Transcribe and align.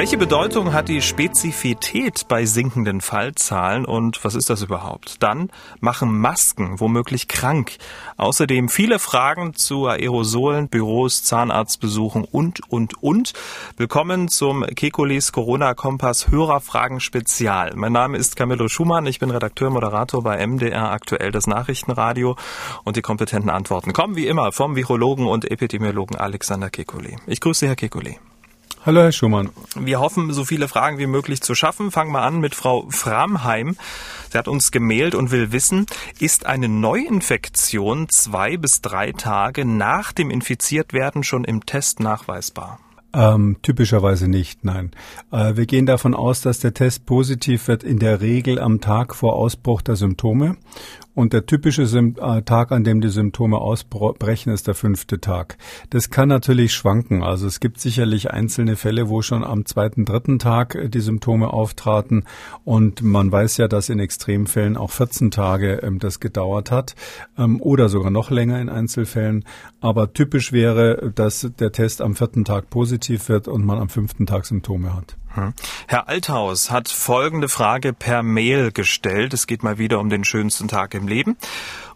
Welche 0.00 0.16
Bedeutung 0.16 0.72
hat 0.72 0.88
die 0.88 1.02
Spezifität 1.02 2.26
bei 2.26 2.46
sinkenden 2.46 3.02
Fallzahlen 3.02 3.84
und 3.84 4.24
was 4.24 4.34
ist 4.34 4.48
das 4.48 4.62
überhaupt? 4.62 5.22
Dann 5.22 5.50
machen 5.80 6.18
Masken 6.18 6.80
womöglich 6.80 7.28
krank. 7.28 7.76
Außerdem 8.16 8.70
viele 8.70 8.98
Fragen 8.98 9.52
zu 9.52 9.88
Aerosolen, 9.88 10.70
Büros, 10.70 11.22
Zahnarztbesuchen 11.24 12.24
und, 12.24 12.60
und, 12.72 13.02
und. 13.02 13.34
Willkommen 13.76 14.28
zum 14.28 14.64
Kekulis 14.74 15.32
Corona-Kompass 15.32 16.28
Hörerfragen 16.28 17.00
Spezial. 17.00 17.72
Mein 17.74 17.92
Name 17.92 18.16
ist 18.16 18.36
Camillo 18.36 18.68
Schumann. 18.68 19.04
Ich 19.04 19.18
bin 19.18 19.30
Redakteur, 19.30 19.68
Moderator 19.68 20.22
bei 20.22 20.46
MDR 20.46 20.92
aktuell 20.92 21.30
das 21.30 21.46
Nachrichtenradio 21.46 22.36
und 22.84 22.96
die 22.96 23.02
kompetenten 23.02 23.50
Antworten 23.50 23.92
kommen 23.92 24.16
wie 24.16 24.28
immer 24.28 24.50
vom 24.52 24.76
Virologen 24.76 25.26
und 25.26 25.50
Epidemiologen 25.50 26.16
Alexander 26.16 26.68
Kekulé. 26.68 27.18
Ich 27.26 27.42
grüße 27.42 27.66
Herr 27.66 27.74
Kekulé. 27.74 28.16
Hallo, 28.82 29.02
Herr 29.02 29.12
Schumann. 29.12 29.50
Wir 29.78 30.00
hoffen, 30.00 30.32
so 30.32 30.46
viele 30.46 30.66
Fragen 30.66 30.96
wie 30.96 31.06
möglich 31.06 31.42
zu 31.42 31.54
schaffen. 31.54 31.90
Fangen 31.90 32.12
wir 32.12 32.22
an 32.22 32.40
mit 32.40 32.54
Frau 32.54 32.86
Framheim. 32.88 33.76
Sie 34.30 34.38
hat 34.38 34.48
uns 34.48 34.72
gemailt 34.72 35.14
und 35.14 35.30
will 35.30 35.52
wissen, 35.52 35.84
ist 36.18 36.46
eine 36.46 36.66
Neuinfektion 36.66 38.08
zwei 38.08 38.56
bis 38.56 38.80
drei 38.80 39.12
Tage 39.12 39.66
nach 39.66 40.12
dem 40.12 40.30
Infiziertwerden 40.30 41.24
schon 41.24 41.44
im 41.44 41.66
Test 41.66 42.00
nachweisbar? 42.00 42.80
Ähm, 43.12 43.56
typischerweise 43.60 44.28
nicht, 44.28 44.64
nein. 44.64 44.92
Äh, 45.30 45.56
wir 45.56 45.66
gehen 45.66 45.84
davon 45.84 46.14
aus, 46.14 46.40
dass 46.40 46.60
der 46.60 46.72
Test 46.72 47.04
positiv 47.04 47.68
wird 47.68 47.82
in 47.82 47.98
der 47.98 48.22
Regel 48.22 48.58
am 48.58 48.80
Tag 48.80 49.14
vor 49.14 49.34
Ausbruch 49.34 49.82
der 49.82 49.96
Symptome 49.96 50.56
und 51.20 51.34
der 51.34 51.44
typische 51.44 51.86
Sym 51.86 52.16
äh, 52.18 52.42
Tag, 52.42 52.72
an 52.72 52.82
dem 52.82 53.00
die 53.00 53.10
Symptome 53.10 53.58
ausbrechen, 53.58 54.52
ist 54.52 54.66
der 54.66 54.74
fünfte 54.74 55.20
Tag. 55.20 55.58
Das 55.90 56.08
kann 56.08 56.28
natürlich 56.28 56.72
schwanken. 56.72 57.22
Also 57.22 57.46
es 57.46 57.60
gibt 57.60 57.78
sicherlich 57.78 58.30
einzelne 58.30 58.76
Fälle, 58.76 59.08
wo 59.10 59.20
schon 59.20 59.44
am 59.44 59.66
zweiten, 59.66 60.06
dritten 60.06 60.38
Tag 60.38 60.74
äh, 60.74 60.88
die 60.88 61.00
Symptome 61.00 61.52
auftraten. 61.52 62.24
Und 62.64 63.02
man 63.02 63.30
weiß 63.30 63.58
ja, 63.58 63.68
dass 63.68 63.90
in 63.90 63.98
Extremfällen 63.98 64.78
auch 64.78 64.90
14 64.90 65.30
Tage 65.30 65.80
ähm, 65.82 65.98
das 65.98 66.20
gedauert 66.20 66.70
hat 66.70 66.94
ähm, 67.36 67.60
oder 67.60 67.90
sogar 67.90 68.10
noch 68.10 68.30
länger 68.30 68.58
in 68.60 68.70
Einzelfällen. 68.70 69.44
Aber 69.80 70.14
typisch 70.14 70.52
wäre, 70.52 71.12
dass 71.14 71.50
der 71.58 71.72
Test 71.72 72.00
am 72.00 72.16
vierten 72.16 72.44
Tag 72.46 72.70
positiv 72.70 73.28
wird 73.28 73.46
und 73.46 73.64
man 73.64 73.78
am 73.78 73.90
fünften 73.90 74.24
Tag 74.24 74.46
Symptome 74.46 74.94
hat. 74.94 75.16
Hm. 75.34 75.54
Herr 75.86 76.08
Althaus 76.08 76.70
hat 76.70 76.88
folgende 76.88 77.48
Frage 77.48 77.92
per 77.92 78.22
Mail 78.22 78.72
gestellt. 78.72 79.32
Es 79.32 79.46
geht 79.46 79.62
mal 79.62 79.78
wieder 79.78 80.00
um 80.00 80.10
den 80.10 80.24
schönsten 80.24 80.68
Tag 80.68 80.94
im 80.94 81.06
Leben. 81.06 81.36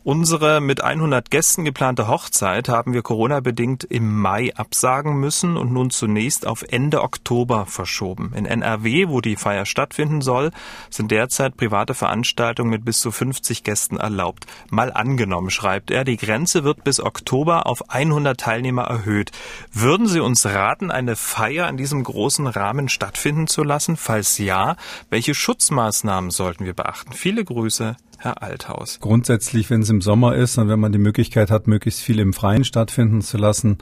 Unsere 0.06 0.60
mit 0.60 0.84
100 0.84 1.30
Gästen 1.30 1.64
geplante 1.64 2.08
Hochzeit 2.08 2.69
haben 2.69 2.92
wir 2.92 3.00
Corona-bedingt 3.00 3.84
im 3.84 4.20
Mai 4.20 4.55
absagen 4.55 5.19
müssen 5.19 5.56
und 5.56 5.72
nun 5.72 5.88
zunächst 5.88 6.47
auf 6.47 6.62
Ende 6.69 7.00
Oktober 7.00 7.64
verschoben. 7.64 8.34
In 8.36 8.44
NRW, 8.44 9.08
wo 9.08 9.22
die 9.22 9.36
Feier 9.36 9.64
stattfinden 9.64 10.20
soll, 10.20 10.50
sind 10.91 11.10
derzeit 11.10 11.56
private 11.56 11.94
Veranstaltungen 11.94 12.69
mit 12.69 12.84
bis 12.84 12.98
zu 12.98 13.10
50 13.10 13.64
Gästen 13.64 13.97
erlaubt. 13.97 14.44
Mal 14.69 14.92
angenommen, 14.92 15.48
schreibt 15.48 15.91
er, 15.91 16.05
die 16.05 16.19
Grenze 16.19 16.64
wird 16.64 16.84
bis 16.84 17.00
Oktober 17.00 17.64
auf 17.64 17.88
100 17.88 18.38
Teilnehmer 18.38 18.82
erhöht. 18.82 19.32
Würden 19.72 20.06
Sie 20.06 20.20
uns 20.20 20.44
raten, 20.44 20.91
eine 20.91 21.16
Feier 21.16 21.66
in 21.70 21.78
diesem 21.78 22.05
großen 22.05 22.47
Rahmen 22.47 22.91
stattfinden 22.91 23.47
zu 23.47 23.62
lassen? 23.62 23.97
Falls 23.97 24.36
ja, 24.36 24.77
welche 25.08 25.34
Schutzmaßnahmen 25.34 26.30
sollten 26.30 26.66
wir 26.66 26.75
beachten? 26.75 27.14
Viele 27.14 27.42
Grüße, 27.42 27.97
Herr 28.19 28.43
Althaus? 28.43 29.01
Grundsätzlich, 29.01 29.70
wenn 29.70 29.83
es 29.83 29.91
im 29.91 30.01
Sommer 30.01 30.34
ist 30.34 30.59
und 30.59 30.69
wenn 30.69 30.81
man 30.81 30.93
die 30.93 30.98
Möglichkeit 30.98 31.51
hat, 31.51 31.67
möglichst 31.67 32.01
viel 32.01 32.19
im 32.19 32.33
Freien 32.33 32.65
stattfinden 32.65 33.23
zu 33.23 33.37
lassen, 33.37 33.79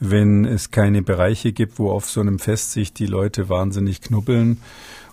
wenn 0.00 0.44
es 0.44 0.70
keine 0.70 1.02
Bereiche 1.02 1.52
gibt, 1.52 1.78
wo 1.78 1.90
auf 1.90 2.08
so 2.08 2.20
einem 2.20 2.38
Fest 2.38 2.72
sich 2.72 2.92
die 2.92 3.06
Leute 3.06 3.48
wahnsinnig 3.48 4.00
knubbeln. 4.00 4.58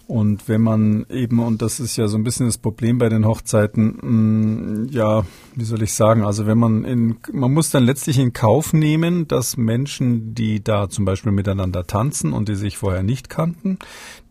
Und 0.09 0.47
wenn 0.47 0.61
man 0.61 1.06
eben, 1.11 1.38
und 1.38 1.61
das 1.61 1.79
ist 1.79 1.95
ja 1.95 2.07
so 2.07 2.17
ein 2.17 2.23
bisschen 2.23 2.47
das 2.47 2.57
Problem 2.57 2.97
bei 2.97 3.09
den 3.09 3.28
Hochzeiten, 3.28 4.85
mm, 4.85 4.88
ja, 4.89 5.23
wie 5.53 5.63
soll 5.63 5.83
ich 5.83 5.94
sagen, 5.94 6.23
also 6.23 6.47
wenn 6.47 6.57
man 6.57 6.83
in, 6.83 7.17
man 7.31 7.53
muss 7.53 7.69
dann 7.69 7.83
letztlich 7.83 8.17
in 8.17 8.33
Kauf 8.33 8.73
nehmen, 8.73 9.28
dass 9.28 9.56
Menschen, 9.56 10.33
die 10.33 10.63
da 10.63 10.89
zum 10.89 11.06
Beispiel 11.06 11.31
miteinander 11.31 11.85
tanzen 11.85 12.33
und 12.33 12.50
die 12.50 12.56
sich 12.56 12.79
vorher 12.79 13.03
nicht 13.03 13.29
kannten, 13.29 13.78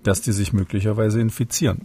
dass 0.02 0.20
die 0.20 0.32
sich 0.32 0.52
möglicherweise 0.52 1.20
infizieren. 1.20 1.82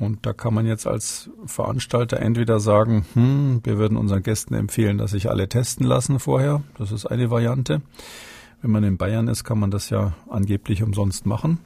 Und 0.00 0.24
da 0.24 0.32
kann 0.32 0.54
man 0.54 0.66
jetzt 0.66 0.86
als 0.86 1.30
Veranstalter 1.44 2.20
entweder 2.20 2.58
sagen, 2.58 3.04
hm, 3.12 3.60
wir 3.62 3.76
würden 3.76 3.98
unseren 3.98 4.22
Gästen 4.22 4.54
empfehlen, 4.54 4.98
dass 4.98 5.10
sich 5.10 5.28
alle 5.28 5.48
testen 5.48 5.86
lassen 5.86 6.18
vorher. 6.18 6.62
Das 6.78 6.90
ist 6.90 7.06
eine 7.06 7.30
Variante. 7.30 7.82
Wenn 8.62 8.70
man 8.70 8.82
in 8.82 8.96
Bayern 8.96 9.28
ist, 9.28 9.44
kann 9.44 9.58
man 9.58 9.70
das 9.70 9.90
ja 9.90 10.14
angeblich 10.28 10.82
umsonst 10.82 11.26
machen. 11.26 11.58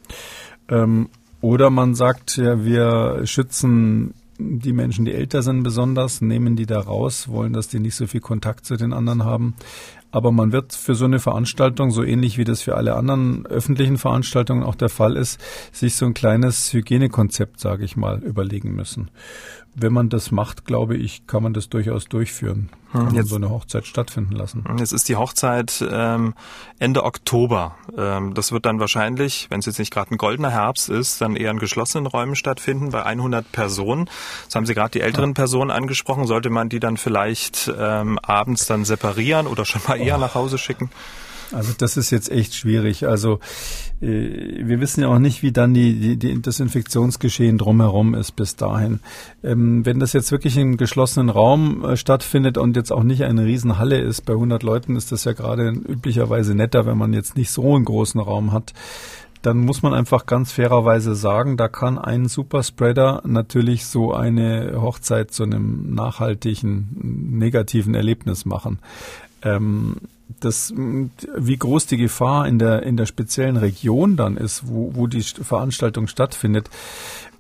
Ähm, 0.68 1.08
oder 1.40 1.70
man 1.70 1.94
sagt, 1.94 2.36
ja, 2.36 2.64
wir 2.64 3.20
schützen 3.24 4.14
die 4.38 4.72
Menschen, 4.72 5.04
die 5.04 5.12
älter 5.12 5.42
sind, 5.42 5.62
besonders, 5.62 6.20
nehmen 6.20 6.56
die 6.56 6.66
da 6.66 6.80
raus, 6.80 7.28
wollen, 7.28 7.52
dass 7.52 7.68
die 7.68 7.78
nicht 7.78 7.94
so 7.94 8.06
viel 8.06 8.20
Kontakt 8.20 8.64
zu 8.66 8.76
den 8.76 8.92
anderen 8.92 9.24
haben. 9.24 9.54
Aber 10.14 10.30
man 10.30 10.52
wird 10.52 10.74
für 10.74 10.94
so 10.94 11.06
eine 11.06 11.18
Veranstaltung, 11.18 11.90
so 11.90 12.04
ähnlich 12.04 12.38
wie 12.38 12.44
das 12.44 12.62
für 12.62 12.76
alle 12.76 12.94
anderen 12.94 13.46
öffentlichen 13.46 13.98
Veranstaltungen 13.98 14.62
auch 14.62 14.76
der 14.76 14.88
Fall 14.88 15.16
ist, 15.16 15.40
sich 15.72 15.96
so 15.96 16.06
ein 16.06 16.14
kleines 16.14 16.72
Hygienekonzept, 16.72 17.58
sage 17.58 17.84
ich 17.84 17.96
mal, 17.96 18.22
überlegen 18.22 18.76
müssen 18.76 19.10
wenn 19.74 19.92
man 19.92 20.08
das 20.08 20.30
macht, 20.30 20.64
glaube 20.64 20.96
ich, 20.96 21.26
kann 21.26 21.42
man 21.42 21.52
das 21.52 21.68
durchaus 21.68 22.06
durchführen. 22.06 22.70
Kann 22.92 23.08
hm, 23.08 23.16
jetzt, 23.16 23.28
so 23.28 23.34
eine 23.34 23.50
Hochzeit 23.50 23.86
stattfinden 23.86 24.34
lassen. 24.36 24.64
Jetzt 24.78 24.92
ist 24.92 25.08
die 25.08 25.16
Hochzeit 25.16 25.84
ähm, 25.90 26.34
Ende 26.78 27.02
Oktober. 27.02 27.74
Ähm, 27.96 28.34
das 28.34 28.52
wird 28.52 28.66
dann 28.66 28.78
wahrscheinlich, 28.78 29.48
wenn 29.50 29.58
es 29.58 29.66
jetzt 29.66 29.80
nicht 29.80 29.92
gerade 29.92 30.14
ein 30.14 30.16
goldener 30.16 30.50
Herbst 30.50 30.88
ist, 30.88 31.20
dann 31.20 31.34
eher 31.34 31.50
in 31.50 31.58
geschlossenen 31.58 32.06
Räumen 32.06 32.36
stattfinden, 32.36 32.90
bei 32.90 33.02
100 33.04 33.50
Personen. 33.50 34.08
Das 34.46 34.54
haben 34.54 34.64
Sie 34.64 34.74
gerade 34.74 34.90
die 34.90 35.00
älteren 35.00 35.30
ja. 35.30 35.34
Personen 35.34 35.72
angesprochen. 35.72 36.28
Sollte 36.28 36.50
man 36.50 36.68
die 36.68 36.78
dann 36.78 36.96
vielleicht 36.96 37.72
ähm, 37.76 38.20
abends 38.22 38.66
dann 38.66 38.84
separieren 38.84 39.48
oder 39.48 39.64
schon 39.64 39.82
mal 39.88 40.00
eher 40.04 40.18
nach 40.18 40.34
Hause 40.34 40.58
schicken? 40.58 40.90
Also 41.52 41.72
das 41.76 41.96
ist 41.96 42.10
jetzt 42.10 42.30
echt 42.30 42.54
schwierig. 42.54 43.06
Also 43.06 43.38
äh, 44.00 44.66
wir 44.66 44.80
wissen 44.80 45.02
ja 45.02 45.08
auch 45.08 45.18
nicht, 45.18 45.42
wie 45.42 45.52
dann 45.52 45.74
die, 45.74 45.94
die, 45.98 46.16
die 46.16 46.42
das 46.42 46.60
Infektionsgeschehen 46.60 47.58
drumherum 47.58 48.14
ist 48.14 48.32
bis 48.32 48.56
dahin. 48.56 49.00
Ähm, 49.42 49.84
wenn 49.86 50.00
das 50.00 50.12
jetzt 50.12 50.32
wirklich 50.32 50.56
im 50.56 50.76
geschlossenen 50.76 51.30
Raum 51.30 51.84
äh, 51.84 51.96
stattfindet 51.96 52.58
und 52.58 52.76
jetzt 52.76 52.92
auch 52.92 53.02
nicht 53.02 53.22
eine 53.24 53.44
Riesenhalle 53.44 53.98
ist, 53.98 54.22
bei 54.22 54.32
100 54.32 54.62
Leuten 54.62 54.96
ist 54.96 55.12
das 55.12 55.24
ja 55.24 55.32
gerade 55.32 55.68
üblicherweise 55.68 56.54
netter, 56.54 56.86
wenn 56.86 56.98
man 56.98 57.12
jetzt 57.12 57.36
nicht 57.36 57.50
so 57.50 57.74
einen 57.74 57.84
großen 57.84 58.20
Raum 58.20 58.52
hat 58.52 58.72
dann 59.42 59.58
muss 59.58 59.82
man 59.82 59.92
einfach 59.92 60.24
ganz 60.24 60.52
fairerweise 60.52 61.14
sagen, 61.14 61.58
da 61.58 61.68
kann 61.68 61.98
ein 61.98 62.28
Superspreader 62.28 63.20
natürlich 63.26 63.84
so 63.84 64.14
eine 64.14 64.72
Hochzeit 64.80 65.32
zu 65.32 65.42
einem 65.42 65.94
nachhaltigen 65.94 66.88
negativen 67.38 67.94
Erlebnis 67.94 68.46
machen. 68.46 68.78
Ähm, 69.44 69.96
das, 70.40 70.72
wie 70.74 71.56
groß 71.56 71.86
die 71.86 71.96
Gefahr 71.96 72.46
in 72.46 72.58
der, 72.58 72.82
in 72.82 72.96
der 72.96 73.06
speziellen 73.06 73.56
Region 73.56 74.16
dann 74.16 74.36
ist, 74.36 74.66
wo, 74.66 74.92
wo 74.94 75.06
die 75.06 75.22
Veranstaltung 75.22 76.06
stattfindet, 76.06 76.68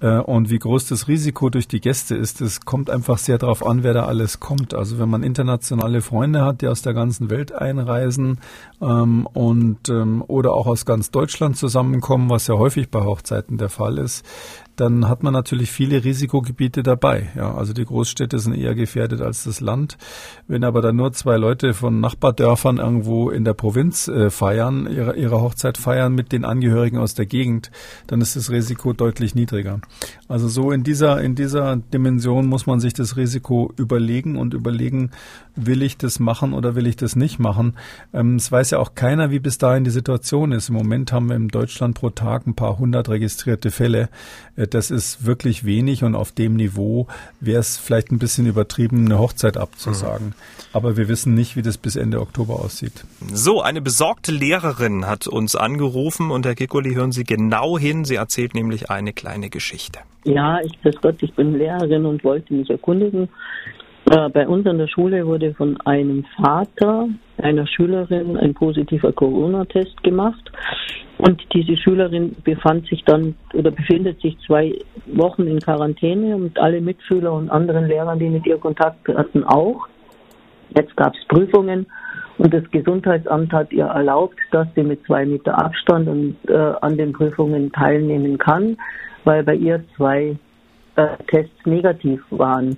äh, 0.04 0.18
und 0.18 0.50
wie 0.50 0.58
groß 0.58 0.86
das 0.86 1.08
Risiko 1.08 1.48
durch 1.48 1.66
die 1.66 1.80
Gäste 1.80 2.14
ist, 2.14 2.40
das 2.40 2.60
kommt 2.60 2.90
einfach 2.90 3.18
sehr 3.18 3.38
darauf 3.38 3.66
an, 3.66 3.82
wer 3.82 3.94
da 3.94 4.04
alles 4.04 4.38
kommt. 4.38 4.74
Also 4.74 4.98
wenn 4.98 5.08
man 5.08 5.22
internationale 5.22 6.02
Freunde 6.02 6.44
hat, 6.44 6.60
die 6.60 6.68
aus 6.68 6.82
der 6.82 6.92
ganzen 6.92 7.30
Welt 7.30 7.52
einreisen 7.52 8.38
ähm, 8.82 9.26
und 9.32 9.88
ähm, 9.88 10.22
oder 10.26 10.52
auch 10.52 10.66
aus 10.66 10.84
ganz 10.84 11.10
Deutschland 11.10 11.56
zusammenkommen, 11.56 12.28
was 12.28 12.46
ja 12.46 12.54
häufig 12.54 12.90
bei 12.90 13.02
Hochzeiten 13.02 13.56
der 13.56 13.70
Fall 13.70 13.96
ist, 13.98 14.24
dann 14.76 15.08
hat 15.08 15.22
man 15.22 15.32
natürlich 15.32 15.70
viele 15.70 16.02
Risikogebiete 16.04 16.82
dabei. 16.82 17.30
Ja, 17.36 17.54
also 17.54 17.72
die 17.72 17.84
Großstädte 17.84 18.38
sind 18.38 18.54
eher 18.54 18.74
gefährdet 18.74 19.20
als 19.20 19.44
das 19.44 19.60
Land. 19.60 19.96
Wenn 20.48 20.64
aber 20.64 20.82
dann 20.82 20.96
nur 20.96 21.12
zwei 21.12 21.36
Leute 21.36 21.74
von 21.74 22.00
Nachbardörfern 22.00 22.80
irgendwo 22.84 23.30
in 23.30 23.44
der 23.44 23.54
Provinz 23.54 24.08
äh, 24.08 24.30
feiern, 24.30 24.86
ihre, 24.90 25.16
ihre 25.16 25.40
Hochzeit 25.40 25.78
feiern 25.78 26.14
mit 26.14 26.32
den 26.32 26.44
Angehörigen 26.44 26.98
aus 26.98 27.14
der 27.14 27.26
Gegend, 27.26 27.70
dann 28.06 28.20
ist 28.20 28.36
das 28.36 28.50
Risiko 28.50 28.92
deutlich 28.92 29.34
niedriger. 29.34 29.80
Also 30.28 30.48
so 30.48 30.70
in 30.70 30.84
dieser, 30.84 31.20
in 31.20 31.34
dieser 31.34 31.76
Dimension 31.76 32.46
muss 32.46 32.66
man 32.66 32.80
sich 32.80 32.94
das 32.94 33.16
Risiko 33.16 33.72
überlegen 33.76 34.36
und 34.36 34.54
überlegen, 34.54 35.10
will 35.56 35.82
ich 35.82 35.96
das 35.96 36.18
machen 36.18 36.52
oder 36.52 36.74
will 36.74 36.86
ich 36.86 36.96
das 36.96 37.16
nicht 37.16 37.38
machen. 37.38 37.74
Ähm, 38.12 38.36
es 38.36 38.50
weiß 38.50 38.70
ja 38.70 38.78
auch 38.78 38.94
keiner, 38.94 39.30
wie 39.30 39.38
bis 39.38 39.58
dahin 39.58 39.84
die 39.84 39.90
Situation 39.90 40.52
ist. 40.52 40.68
Im 40.68 40.74
Moment 40.74 41.12
haben 41.12 41.28
wir 41.28 41.36
in 41.36 41.48
Deutschland 41.48 41.94
pro 41.94 42.10
Tag 42.10 42.46
ein 42.46 42.54
paar 42.54 42.78
hundert 42.78 43.08
registrierte 43.08 43.70
Fälle. 43.70 44.08
Äh, 44.56 44.66
das 44.66 44.90
ist 44.90 45.26
wirklich 45.26 45.64
wenig 45.64 46.02
und 46.02 46.14
auf 46.14 46.32
dem 46.32 46.56
Niveau 46.56 47.06
wäre 47.40 47.60
es 47.60 47.76
vielleicht 47.76 48.10
ein 48.10 48.18
bisschen 48.18 48.46
übertrieben, 48.46 49.04
eine 49.04 49.18
Hochzeit 49.18 49.56
abzusagen. 49.56 50.28
Mhm. 50.28 50.34
Aber 50.72 50.96
wir 50.96 51.08
wissen 51.08 51.34
nicht, 51.34 51.56
wie 51.56 51.62
das 51.62 51.78
bis 51.78 51.96
Ende 51.96 52.20
Oktober 52.20 52.60
aussieht. 52.64 53.04
So, 53.32 53.60
eine 53.60 53.80
besorgte 53.80 54.32
Lehrerin 54.32 55.06
hat 55.06 55.26
uns 55.26 55.54
angerufen 55.56 56.30
und 56.30 56.46
Herr 56.46 56.54
Kikoli, 56.54 56.94
hören 56.94 57.12
Sie 57.12 57.24
genau 57.24 57.78
hin. 57.78 58.04
Sie 58.04 58.16
erzählt 58.16 58.54
nämlich 58.54 58.90
eine 58.90 59.12
kleine 59.12 59.50
Geschichte. 59.50 60.00
Ja, 60.24 60.60
ich 60.60 60.80
grüß 60.82 60.96
Gott, 61.02 61.16
ich 61.20 61.32
bin 61.34 61.58
Lehrerin 61.58 62.06
und 62.06 62.24
wollte 62.24 62.54
mich 62.54 62.70
erkundigen, 62.70 63.28
Äh, 64.10 64.28
bei 64.28 64.46
uns 64.46 64.66
an 64.66 64.76
der 64.76 64.86
Schule 64.86 65.26
wurde 65.26 65.54
von 65.54 65.80
einem 65.86 66.24
Vater 66.36 67.08
einer 67.38 67.66
Schülerin 67.66 68.36
ein 68.36 68.52
positiver 68.52 69.12
Corona-Test 69.12 70.02
gemacht. 70.02 70.52
Und 71.16 71.40
diese 71.54 71.76
Schülerin 71.76 72.36
befand 72.44 72.86
sich 72.88 73.02
dann 73.04 73.34
oder 73.54 73.70
befindet 73.70 74.20
sich 74.20 74.36
zwei 74.46 74.74
Wochen 75.06 75.46
in 75.46 75.58
Quarantäne 75.58 76.36
und 76.36 76.58
alle 76.58 76.80
Mitschüler 76.82 77.32
und 77.32 77.48
anderen 77.48 77.86
Lehrer, 77.86 78.14
die 78.16 78.28
mit 78.28 78.46
ihr 78.46 78.58
Kontakt 78.58 79.08
hatten, 79.08 79.42
auch. 79.44 79.88
Jetzt 80.76 80.94
gab 80.96 81.14
es 81.14 81.24
Prüfungen 81.28 81.86
und 82.38 82.52
das 82.52 82.68
Gesundheitsamt 82.70 83.52
hat 83.52 83.72
ihr 83.72 83.86
erlaubt, 83.86 84.38
dass 84.50 84.66
sie 84.74 84.82
mit 84.82 85.04
zwei 85.06 85.24
Meter 85.24 85.56
Abstand 85.56 86.08
und, 86.08 86.36
äh, 86.48 86.72
an 86.80 86.96
den 86.96 87.12
Prüfungen 87.12 87.70
teilnehmen 87.72 88.38
kann, 88.38 88.76
weil 89.24 89.44
bei 89.44 89.54
ihr 89.54 89.84
zwei 89.96 90.36
äh, 90.96 91.06
Tests 91.28 91.64
negativ 91.64 92.20
waren. 92.30 92.76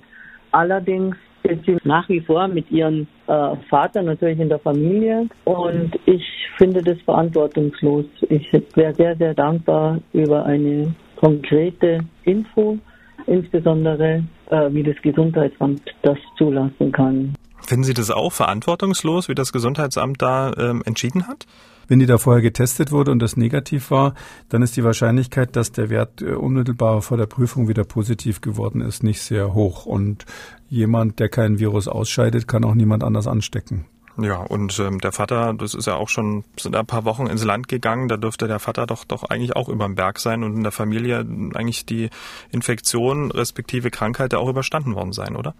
Allerdings 0.51 1.15
ist 1.43 1.65
sie 1.65 1.77
nach 1.83 2.07
wie 2.09 2.21
vor 2.21 2.47
mit 2.47 2.69
ihrem 2.71 3.07
äh, 3.27 3.55
Vater 3.69 4.03
natürlich 4.03 4.39
in 4.39 4.49
der 4.49 4.59
Familie 4.59 5.27
und 5.45 5.97
ich 6.05 6.23
finde 6.57 6.81
das 6.81 6.99
verantwortungslos. 7.01 8.05
Ich 8.29 8.51
wäre 8.75 8.93
sehr, 8.93 9.15
sehr 9.15 9.33
dankbar 9.33 9.99
über 10.13 10.45
eine 10.45 10.93
konkrete 11.15 11.99
Info, 12.23 12.77
insbesondere 13.25 14.23
äh, 14.49 14.69
wie 14.71 14.83
das 14.83 14.95
Gesundheitsamt 15.01 15.81
das 16.01 16.17
zulassen 16.37 16.91
kann. 16.91 17.33
Finden 17.67 17.83
Sie 17.83 17.93
das 17.93 18.11
auch 18.11 18.31
verantwortungslos, 18.31 19.27
wie 19.27 19.35
das 19.35 19.51
Gesundheitsamt 19.51 20.21
da 20.21 20.53
ähm, 20.57 20.81
entschieden 20.85 21.27
hat? 21.27 21.45
Wenn 21.89 21.99
die 21.99 22.05
da 22.05 22.17
vorher 22.17 22.41
getestet 22.41 22.93
wurde 22.93 23.11
und 23.11 23.19
das 23.19 23.35
negativ 23.35 23.91
war, 23.91 24.13
dann 24.47 24.61
ist 24.61 24.77
die 24.77 24.85
Wahrscheinlichkeit, 24.85 25.53
dass 25.57 25.73
der 25.73 25.89
Wert 25.89 26.21
äh, 26.21 26.31
unmittelbar 26.31 27.01
vor 27.01 27.17
der 27.17 27.25
Prüfung 27.25 27.67
wieder 27.67 27.83
positiv 27.83 28.39
geworden 28.39 28.79
ist, 28.79 29.03
nicht 29.03 29.21
sehr 29.21 29.53
hoch. 29.53 29.85
Und 29.85 30.25
jemand, 30.69 31.19
der 31.19 31.27
kein 31.27 31.59
Virus 31.59 31.89
ausscheidet, 31.89 32.47
kann 32.47 32.63
auch 32.63 32.73
niemand 32.73 33.03
anders 33.03 33.27
anstecken. 33.27 33.85
Ja, 34.17 34.37
und 34.37 34.79
ähm, 34.79 35.01
der 35.01 35.11
Vater, 35.11 35.53
das 35.53 35.73
ist 35.73 35.87
ja 35.87 35.95
auch 35.95 36.07
schon 36.07 36.45
sind 36.57 36.73
ein 36.73 36.85
paar 36.85 37.03
Wochen 37.03 37.27
ins 37.27 37.43
Land 37.43 37.67
gegangen, 37.67 38.07
da 38.07 38.15
dürfte 38.15 38.47
der 38.47 38.59
Vater 38.59 38.87
doch 38.87 39.03
doch 39.03 39.23
eigentlich 39.23 39.57
auch 39.57 39.67
über 39.67 39.85
dem 39.85 39.95
Berg 39.95 40.19
sein 40.19 40.45
und 40.45 40.55
in 40.55 40.63
der 40.63 40.71
Familie 40.71 41.19
eigentlich 41.53 41.85
die 41.85 42.09
Infektion 42.49 43.29
respektive 43.29 43.91
Krankheit 43.91 44.33
auch 44.33 44.47
überstanden 44.47 44.95
worden 44.95 45.11
sein, 45.11 45.35
oder? 45.35 45.53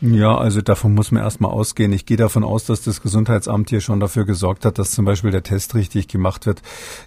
Ja, 0.00 0.36
also 0.36 0.60
davon 0.60 0.94
muss 0.94 1.12
man 1.12 1.22
erstmal 1.22 1.50
ausgehen. 1.50 1.92
Ich 1.92 2.04
gehe 2.04 2.16
davon 2.16 2.44
aus, 2.44 2.64
dass 2.66 2.82
das 2.82 3.00
Gesundheitsamt 3.00 3.70
hier 3.70 3.80
schon 3.80 4.00
dafür 4.00 4.24
gesorgt 4.24 4.64
hat, 4.64 4.78
dass 4.78 4.90
zum 4.90 5.04
Beispiel 5.04 5.30
der 5.30 5.42
Test 5.42 5.74
richtig 5.74 6.08
gemacht 6.08 6.46
wird. 6.46 6.62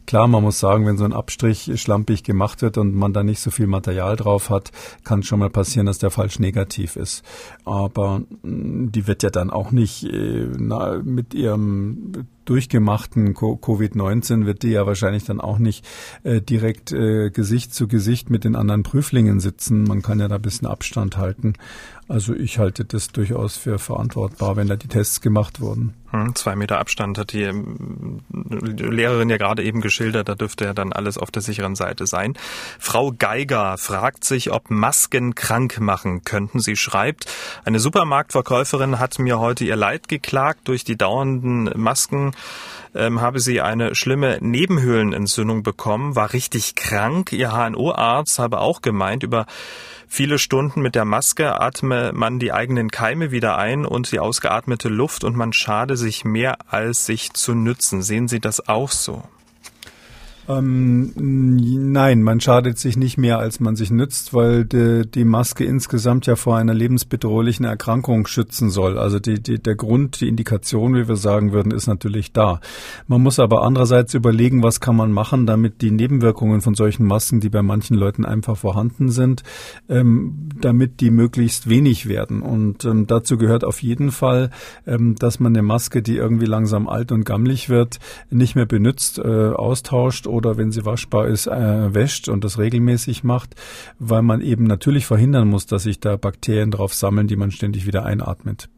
Klar, 0.06 0.28
man 0.28 0.42
muss 0.42 0.60
sagen, 0.60 0.86
wenn 0.86 0.98
so 0.98 1.06
ein 1.06 1.14
Abstrich 1.14 1.72
schlampig 1.80 2.24
gemacht 2.24 2.62
wird 2.62 2.78
und 2.78 2.96
man 2.96 3.14
da 3.14 3.24
nicht 3.24 3.40
so 3.40 3.52
viel 3.52 3.68
Material 3.68 4.16
drauf 4.16 4.50
hat, 4.50 4.72
kann 5.04 5.24
schon 5.24 5.40
mal 5.40 5.50
passieren, 5.50 5.86
dass 5.86 6.00
der 6.00 6.12
falsch 6.12 6.40
negativ 6.40 6.96
ist. 6.96 7.24
Aber 7.66 8.22
mm, 8.42 8.92
die 8.92 9.06
wird 9.06 9.22
ja 9.22 9.30
dann 9.30 9.52
auch 9.52 9.72
nicht 9.72 10.04
äh, 10.04 10.48
na, 10.58 11.00
mit 11.04 11.34
ihrem 11.34 12.28
durchgemachten 12.50 13.34
Covid-19 13.36 14.46
wird 14.46 14.64
die 14.64 14.70
ja 14.70 14.86
wahrscheinlich 14.86 15.26
dann 15.26 15.42
auch 15.42 15.60
nicht 15.60 15.86
äh, 16.24 16.42
direkt 16.42 16.92
äh, 16.92 17.30
Gesicht 17.30 17.74
zu 17.74 17.88
Gesicht 17.88 18.30
mit 18.30 18.44
den 18.44 18.56
anderen 18.56 18.84
Prüflingen 18.84 19.40
sitzen. 19.40 19.84
Man 19.84 20.02
kann 20.02 20.20
ja 20.20 20.28
da 20.28 20.36
ein 20.36 20.42
bisschen 20.42 20.68
Abstand 20.68 21.18
halten. 21.18 21.54
Also 22.08 22.34
ich 22.34 22.58
halte 22.58 22.86
das 22.86 23.10
durchaus 23.10 23.58
für 23.58 23.80
verantwortbar, 23.80 24.56
wenn 24.56 24.68
da 24.68 24.76
die 24.76 24.88
Tests 24.88 25.22
gemacht 25.22 25.60
wurden. 25.60 25.94
Hm, 26.12 26.36
zwei 26.36 26.56
Meter 26.56 26.80
Abstand 26.80 27.18
hat 27.18 27.34
die 27.34 27.44
ähm, 27.44 28.22
Lehrerin 28.32 29.30
ja 29.30 29.38
gerade 29.38 29.64
eben 29.64 29.82
geschildert, 29.82 30.30
da 30.30 30.36
dürfte 30.36 30.64
ja 30.66 30.74
dann 30.74 30.94
alles 30.94 31.18
auf 31.18 31.32
der 31.32 31.42
sicheren 31.42 31.76
Seite 31.76 32.08
sein. 32.08 32.38
Frau 32.80 33.12
Geiger 33.12 33.78
fragt 33.78 34.24
sich, 34.24 34.52
ob 34.52 34.70
Masken 34.70 35.36
krank 35.36 35.80
machen 35.82 36.24
könnten. 36.24 36.60
Sie 36.60 36.78
schreibt, 36.78 37.26
eine 37.66 37.80
Supermarktverkäuferin 37.80 39.00
hat 39.00 39.20
mir 39.20 39.40
heute 39.40 39.66
ihr 39.66 39.76
Leid 39.76 40.08
geklagt. 40.08 40.68
Durch 40.70 40.86
die 40.86 40.98
dauernden 40.98 41.72
Masken 41.76 42.32
ähm, 42.96 43.20
habe 43.20 43.40
sie 43.40 43.60
eine 43.60 43.94
schlimme 43.94 44.38
Nebenhöhlenentzündung 44.40 45.62
bekommen, 45.64 46.16
war 46.16 46.32
richtig 46.32 46.76
krank. 46.76 47.34
Ihr 47.34 47.52
HNO-Arzt 47.52 48.40
habe 48.40 48.60
auch 48.60 48.82
gemeint, 48.82 49.24
über 49.24 49.46
Viele 50.08 50.40
Stunden 50.40 50.82
mit 50.82 50.96
der 50.96 51.06
Maske 51.06 51.60
atme 51.60 52.12
man 52.14 52.40
die 52.40 52.54
eigenen 52.54 52.90
Keime 52.90 53.32
wieder 53.32 53.58
ein 53.58 53.86
und 53.86 54.12
die 54.12 54.20
ausgeatmete 54.20 54.90
Luft 54.90 55.24
und 55.24 55.36
man 55.36 55.54
schade 55.54 55.98
sich 55.98 56.26
mehr 56.26 56.58
als 56.72 57.06
sich 57.06 57.34
zu 57.34 57.54
nützen. 57.54 58.02
Sehen 58.02 58.28
Sie 58.28 58.40
das 58.40 58.68
auch 58.68 58.90
so? 58.90 59.24
Ähm, 60.50 61.12
nein, 61.92 62.24
man 62.24 62.40
schadet 62.40 62.78
sich 62.78 62.96
nicht 62.96 63.18
mehr, 63.18 63.38
als 63.38 63.60
man 63.60 63.76
sich 63.76 63.92
nützt, 63.92 64.34
weil 64.34 64.64
die, 64.64 65.04
die, 65.06 65.26
Maske 65.26 65.66
insgesamt 65.66 66.26
ja 66.26 66.38
vor 66.38 66.56
einer 66.56 66.74
lebensbedrohlichen 66.74 67.66
Erkrankung 67.66 68.28
schützen 68.28 68.70
soll. 68.70 68.98
Also 68.98 69.20
die, 69.20 69.42
die, 69.42 69.60
der 69.60 69.76
Grund, 69.76 70.22
die 70.22 70.30
Indikation, 70.30 70.96
wie 70.96 71.08
wir 71.10 71.18
sagen 71.18 71.52
würden, 71.52 71.74
ist 71.74 71.88
natürlich 71.88 72.32
da. 72.32 72.62
Man 73.08 73.22
muss 73.22 73.40
aber 73.40 73.64
andererseits 73.64 74.14
überlegen, 74.14 74.64
was 74.64 74.80
kann 74.80 74.96
man 74.96 75.12
machen, 75.12 75.46
damit 75.46 75.82
die 75.82 75.92
Nebenwirkungen 75.92 76.62
von 76.62 76.76
solchen 76.76 77.06
Masken, 77.06 77.42
die 77.42 77.50
bei 77.50 77.62
manchen 77.62 77.98
Leuten 77.98 78.24
einfach 78.24 78.56
vorhanden 78.56 79.10
sind, 79.10 79.44
ähm, 79.90 80.50
damit 80.62 81.02
die 81.02 81.12
möglichst 81.12 81.68
wenig 81.68 82.08
werden. 82.08 82.42
Und 82.42 82.86
ähm, 82.86 83.06
dazu 83.06 83.38
gehört 83.38 83.66
auf 83.66 83.82
jeden 83.82 84.12
Fall, 84.12 84.52
ähm, 84.86 85.16
dass 85.16 85.42
man 85.42 85.54
eine 85.54 85.64
Maske, 85.64 86.02
die 86.02 86.16
irgendwie 86.16 86.46
langsam 86.46 86.88
alt 86.88 87.12
und 87.12 87.26
gammelig 87.26 87.68
wird, 87.68 88.00
nicht 88.30 88.56
mehr 88.56 88.66
benutzt, 88.66 89.20
äh, 89.20 89.50
austauscht 89.50 90.26
oder 90.38 90.56
wenn 90.58 90.72
sie 90.72 90.86
waschbar 90.86 91.28
ist, 91.28 91.48
äh, 91.48 91.94
wäscht 91.94 92.30
und 92.30 92.44
das 92.44 92.60
regelmäßig 92.60 93.24
macht, 93.24 93.56
weil 93.98 94.22
man 94.22 94.42
eben 94.42 94.66
natürlich 94.66 95.06
verhindern 95.06 95.48
muss, 95.48 95.66
dass 95.66 95.84
sich 95.84 96.00
da 96.00 96.16
Bakterien 96.16 96.72
drauf 96.72 96.94
sammeln, 96.94 97.28
die 97.28 97.36
man 97.36 97.52
ständig 97.52 97.88
wieder 97.88 98.06
einatmet. 98.06 98.70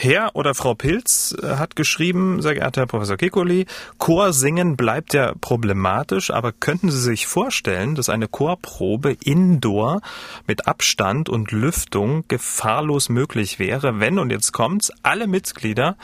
Herr 0.00 0.36
oder 0.36 0.54
Frau 0.54 0.74
Pilz 0.74 1.34
äh, 1.42 1.56
hat 1.56 1.74
geschrieben, 1.74 2.40
sehr 2.40 2.54
geehrter 2.54 2.82
Herr 2.82 2.86
Professor 2.86 3.16
Kekoli, 3.16 3.66
Chorsingen 3.98 4.76
bleibt 4.76 5.12
ja 5.12 5.34
problematisch, 5.40 6.30
aber 6.30 6.52
könnten 6.52 6.92
Sie 6.92 7.00
sich 7.00 7.26
vorstellen, 7.26 7.96
dass 7.96 8.08
eine 8.08 8.28
Chorprobe 8.28 9.16
indoor 9.24 10.00
mit 10.46 10.68
Abstand 10.68 11.28
und 11.28 11.50
Lüftung 11.50 12.22
gefahrlos 12.28 13.08
möglich 13.08 13.58
wäre, 13.58 13.98
wenn, 13.98 14.20
und 14.20 14.30
jetzt 14.30 14.52
kommt's, 14.52 14.92
alle 15.02 15.26
Mitglieder 15.26 15.96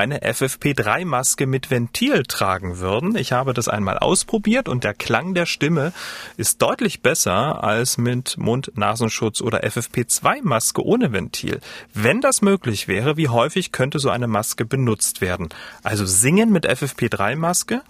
eine 0.00 0.20
FFP3-Maske 0.22 1.46
mit 1.46 1.70
Ventil 1.70 2.22
tragen 2.22 2.78
würden. 2.78 3.16
Ich 3.16 3.32
habe 3.32 3.52
das 3.52 3.68
einmal 3.68 3.98
ausprobiert 3.98 4.68
und 4.68 4.84
der 4.84 4.94
Klang 4.94 5.34
der 5.34 5.46
Stimme 5.46 5.92
ist 6.36 6.62
deutlich 6.62 7.02
besser 7.02 7.62
als 7.62 7.98
mit 7.98 8.38
Mund-Nasenschutz 8.38 9.40
oder 9.40 9.64
FFP2-Maske 9.64 10.82
ohne 10.82 11.12
Ventil. 11.12 11.60
Wenn 11.92 12.20
das 12.20 12.40
möglich 12.40 12.88
wäre, 12.88 13.16
wie 13.16 13.28
häufig 13.40 13.72
könnte 13.72 13.98
so 13.98 14.10
eine 14.10 14.26
Maske 14.26 14.64
benutzt 14.64 15.20
werden? 15.20 15.48
Also 15.82 16.04
singen 16.04 16.52
mit 16.52 16.68
FFP3-Maske? 16.68 17.80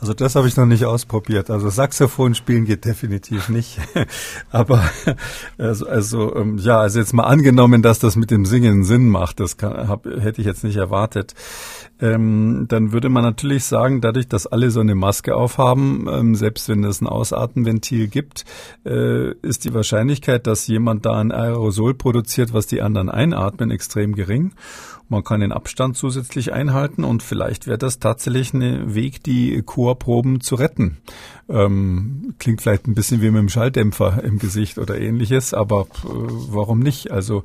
Also 0.00 0.12
das 0.12 0.34
habe 0.34 0.48
ich 0.48 0.56
noch 0.56 0.66
nicht 0.66 0.84
ausprobiert. 0.84 1.50
Also 1.50 1.68
Saxophon 1.70 2.34
spielen 2.34 2.64
geht 2.64 2.84
definitiv 2.84 3.48
nicht. 3.48 3.78
Aber 4.50 4.82
also, 5.56 5.86
also 5.86 6.34
ähm, 6.34 6.58
ja, 6.58 6.80
also 6.80 6.98
jetzt 6.98 7.12
mal 7.12 7.24
angenommen, 7.24 7.80
dass 7.80 8.00
das 8.00 8.16
mit 8.16 8.30
dem 8.30 8.44
Singen 8.44 8.84
Sinn 8.84 9.08
macht, 9.08 9.38
das 9.40 9.56
kann, 9.56 9.88
hab, 9.88 10.04
hätte 10.04 10.40
ich 10.40 10.46
jetzt 10.46 10.64
nicht 10.64 10.76
erwartet. 10.76 11.34
Ähm, 12.04 12.66
dann 12.68 12.92
würde 12.92 13.08
man 13.08 13.22
natürlich 13.22 13.64
sagen, 13.64 14.02
dadurch, 14.02 14.28
dass 14.28 14.46
alle 14.46 14.70
so 14.70 14.80
eine 14.80 14.94
Maske 14.94 15.34
aufhaben, 15.34 16.06
ähm, 16.10 16.34
selbst 16.34 16.68
wenn 16.68 16.84
es 16.84 17.00
ein 17.00 17.06
Ausatmenventil 17.06 18.08
gibt, 18.08 18.44
äh, 18.84 19.32
ist 19.40 19.64
die 19.64 19.72
Wahrscheinlichkeit, 19.72 20.46
dass 20.46 20.66
jemand 20.66 21.06
da 21.06 21.18
ein 21.18 21.32
Aerosol 21.32 21.94
produziert, 21.94 22.52
was 22.52 22.66
die 22.66 22.82
anderen 22.82 23.08
einatmen, 23.08 23.70
extrem 23.70 24.14
gering. 24.14 24.52
Man 25.08 25.22
kann 25.22 25.40
den 25.40 25.52
Abstand 25.52 25.96
zusätzlich 25.96 26.52
einhalten 26.52 27.04
und 27.04 27.22
vielleicht 27.22 27.66
wäre 27.66 27.78
das 27.78 27.98
tatsächlich 27.98 28.54
ein 28.54 28.94
Weg, 28.94 29.22
die 29.22 29.62
Chorproben 29.62 30.40
zu 30.40 30.54
retten. 30.54 30.98
Ähm, 31.48 32.34
klingt 32.38 32.62
vielleicht 32.62 32.86
ein 32.86 32.94
bisschen 32.94 33.20
wie 33.20 33.30
mit 33.30 33.38
einem 33.38 33.48
Schalldämpfer 33.50 34.24
im 34.24 34.38
Gesicht 34.38 34.78
oder 34.78 34.98
ähnliches, 34.98 35.52
aber 35.52 35.82
äh, 35.82 36.08
warum 36.48 36.80
nicht? 36.80 37.10
Also 37.10 37.44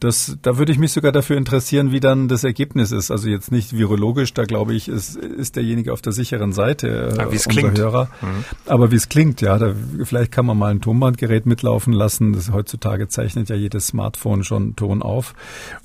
das, 0.00 0.36
da 0.42 0.58
würde 0.58 0.72
ich 0.72 0.78
mich 0.78 0.92
sogar 0.92 1.12
dafür 1.12 1.36
interessieren, 1.36 1.92
wie 1.92 2.00
dann 2.00 2.28
das 2.28 2.44
Ergebnis 2.44 2.92
ist. 2.92 3.10
Also 3.10 3.28
jetzt 3.28 3.50
nicht 3.50 3.78
virologisch, 3.96 4.34
da 4.34 4.44
glaube 4.44 4.74
ich, 4.74 4.88
ist, 4.88 5.16
ist 5.16 5.56
derjenige 5.56 5.92
auf 5.92 6.02
der 6.02 6.12
sicheren 6.12 6.52
Seite, 6.52 6.88
äh, 6.88 7.16
ja, 7.16 7.26
unser 7.26 7.50
klingt. 7.50 7.78
Hörer. 7.78 8.08
Mhm. 8.20 8.44
Aber 8.66 8.90
wie 8.90 8.96
es 8.96 9.08
klingt, 9.08 9.40
ja, 9.40 9.58
da, 9.58 9.74
vielleicht 10.04 10.32
kann 10.32 10.46
man 10.46 10.58
mal 10.58 10.70
ein 10.70 10.80
Tonbandgerät 10.80 11.46
mitlaufen 11.46 11.92
lassen. 11.92 12.32
Das 12.32 12.52
heutzutage 12.52 13.08
zeichnet 13.08 13.48
ja 13.48 13.56
jedes 13.56 13.88
Smartphone 13.88 14.44
schon 14.44 14.76
Ton 14.76 15.02
auf. 15.02 15.34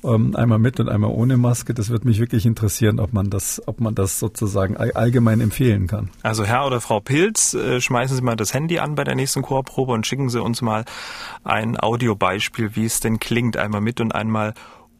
Ähm, 0.04 0.36
einmal 0.36 0.58
mit 0.58 0.78
und 0.80 0.88
einmal 0.88 1.10
ohne 1.10 1.36
Maske. 1.36 1.74
Das 1.74 1.88
würde 1.88 2.06
mich 2.06 2.20
wirklich 2.20 2.46
interessieren, 2.46 3.00
ob 3.00 3.12
man 3.12 3.30
das, 3.30 3.62
ob 3.66 3.80
man 3.80 3.94
das 3.94 4.18
sozusagen 4.18 4.76
allgemein 4.76 5.40
empfehlen 5.40 5.86
kann. 5.86 6.10
Also 6.22 6.44
Herr 6.44 6.66
oder 6.66 6.80
Frau 6.80 7.00
Pilz, 7.00 7.54
äh, 7.54 7.80
schmeißen 7.80 8.16
Sie 8.16 8.22
mal 8.22 8.36
das 8.36 8.54
Handy 8.54 8.78
an 8.78 8.94
bei 8.94 9.04
der 9.04 9.14
nächsten 9.14 9.42
Chorprobe 9.42 9.92
und 9.92 10.06
schicken 10.06 10.28
Sie 10.28 10.40
uns 10.40 10.62
mal 10.62 10.84
ein 11.44 11.78
Audiobeispiel, 11.78 12.76
wie 12.76 12.84
es 12.84 13.00
denn 13.00 13.18
klingt, 13.18 13.56
einmal 13.56 13.80
mit 13.80 14.00
und 14.00 14.14
einmal 14.14 14.50
ohne 14.52 14.54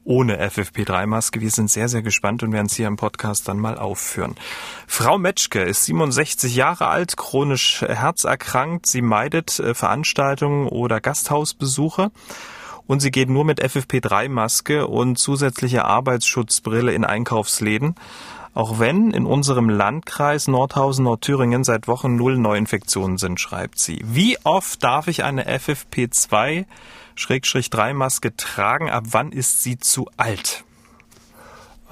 FFP3-Maske. 0.06 1.40
Wir 1.40 1.50
sind 1.50 1.70
sehr, 1.70 1.88
sehr 1.88 2.02
gespannt 2.02 2.42
und 2.42 2.52
werden 2.52 2.66
es 2.66 2.74
hier 2.74 2.86
im 2.86 2.96
Podcast 2.96 3.48
dann 3.48 3.58
mal 3.58 3.78
aufführen. 3.78 4.34
Frau 4.86 5.18
Metschke 5.18 5.62
ist 5.62 5.84
67 5.84 6.54
Jahre 6.54 6.88
alt, 6.88 7.16
chronisch 7.16 7.82
herzerkrankt. 7.82 8.86
Sie 8.86 9.02
meidet 9.02 9.58
äh, 9.58 9.74
Veranstaltungen 9.74 10.68
oder 10.68 11.00
Gasthausbesuche. 11.00 12.10
und 12.86 13.00
sie 13.00 13.10
geht 13.10 13.30
nur 13.30 13.44
mit 13.44 13.62
FFP3-Maske 13.62 14.86
und 14.86 15.16
zusätzliche 15.16 15.84
Arbeitsschutzbrille 15.84 16.92
in 16.92 17.04
Einkaufsläden. 17.04 17.94
Auch 18.54 18.78
wenn 18.78 19.12
in 19.12 19.24
unserem 19.24 19.70
Landkreis 19.70 20.46
Nordhausen-Nordthüringen 20.46 21.64
seit 21.64 21.88
Wochen 21.88 22.16
null 22.16 22.36
Neuinfektionen 22.36 23.16
sind, 23.16 23.40
schreibt 23.40 23.78
sie. 23.78 24.02
Wie 24.04 24.36
oft 24.44 24.82
darf 24.84 25.08
ich 25.08 25.24
eine 25.24 25.48
FFP2 25.48 26.66
3 27.16 27.94
Maske 27.94 28.36
tragen? 28.36 28.90
Ab 28.90 29.04
wann 29.10 29.32
ist 29.32 29.62
sie 29.62 29.78
zu 29.78 30.08
alt? 30.16 30.64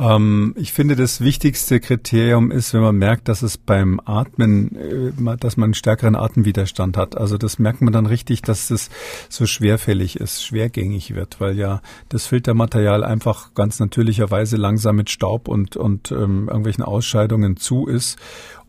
Ähm, 0.01 0.55
ich 0.57 0.73
finde, 0.73 0.97
das 0.97 1.21
wichtigste 1.21 1.79
Kriterium 1.79 2.51
ist, 2.51 2.73
wenn 2.73 2.81
man 2.81 2.97
merkt, 2.97 3.29
dass 3.29 3.43
es 3.43 3.59
beim 3.59 4.01
Atmen, 4.05 4.77
äh, 4.77 5.37
dass 5.37 5.59
man 5.59 5.69
einen 5.69 5.75
stärkeren 5.75 6.17
Atemwiderstand 6.17 6.97
hat. 6.97 7.19
Also 7.19 7.37
das 7.37 7.59
merkt 7.59 7.83
man 7.83 7.93
dann 7.93 8.07
richtig, 8.07 8.41
dass 8.41 8.71
es 8.71 8.89
so 9.29 9.45
schwerfällig 9.45 10.17
ist, 10.17 10.43
schwergängig 10.43 11.15
wird, 11.15 11.41
weil 11.41 11.59
ja 11.59 11.83
das 12.09 12.27
Filtermaterial 12.27 13.05
einfach 13.05 13.53
ganz 13.55 13.79
natürlicherweise 13.79 14.57
langsam 14.57 14.97
mit 14.97 15.11
Staub 15.11 15.49
und, 15.49 15.77
und 15.77 16.11
ähm, 16.13 16.49
irgendwelchen 16.49 16.83
Ausscheidungen 16.83 17.59
zu 17.59 17.87
ist. 17.87 18.19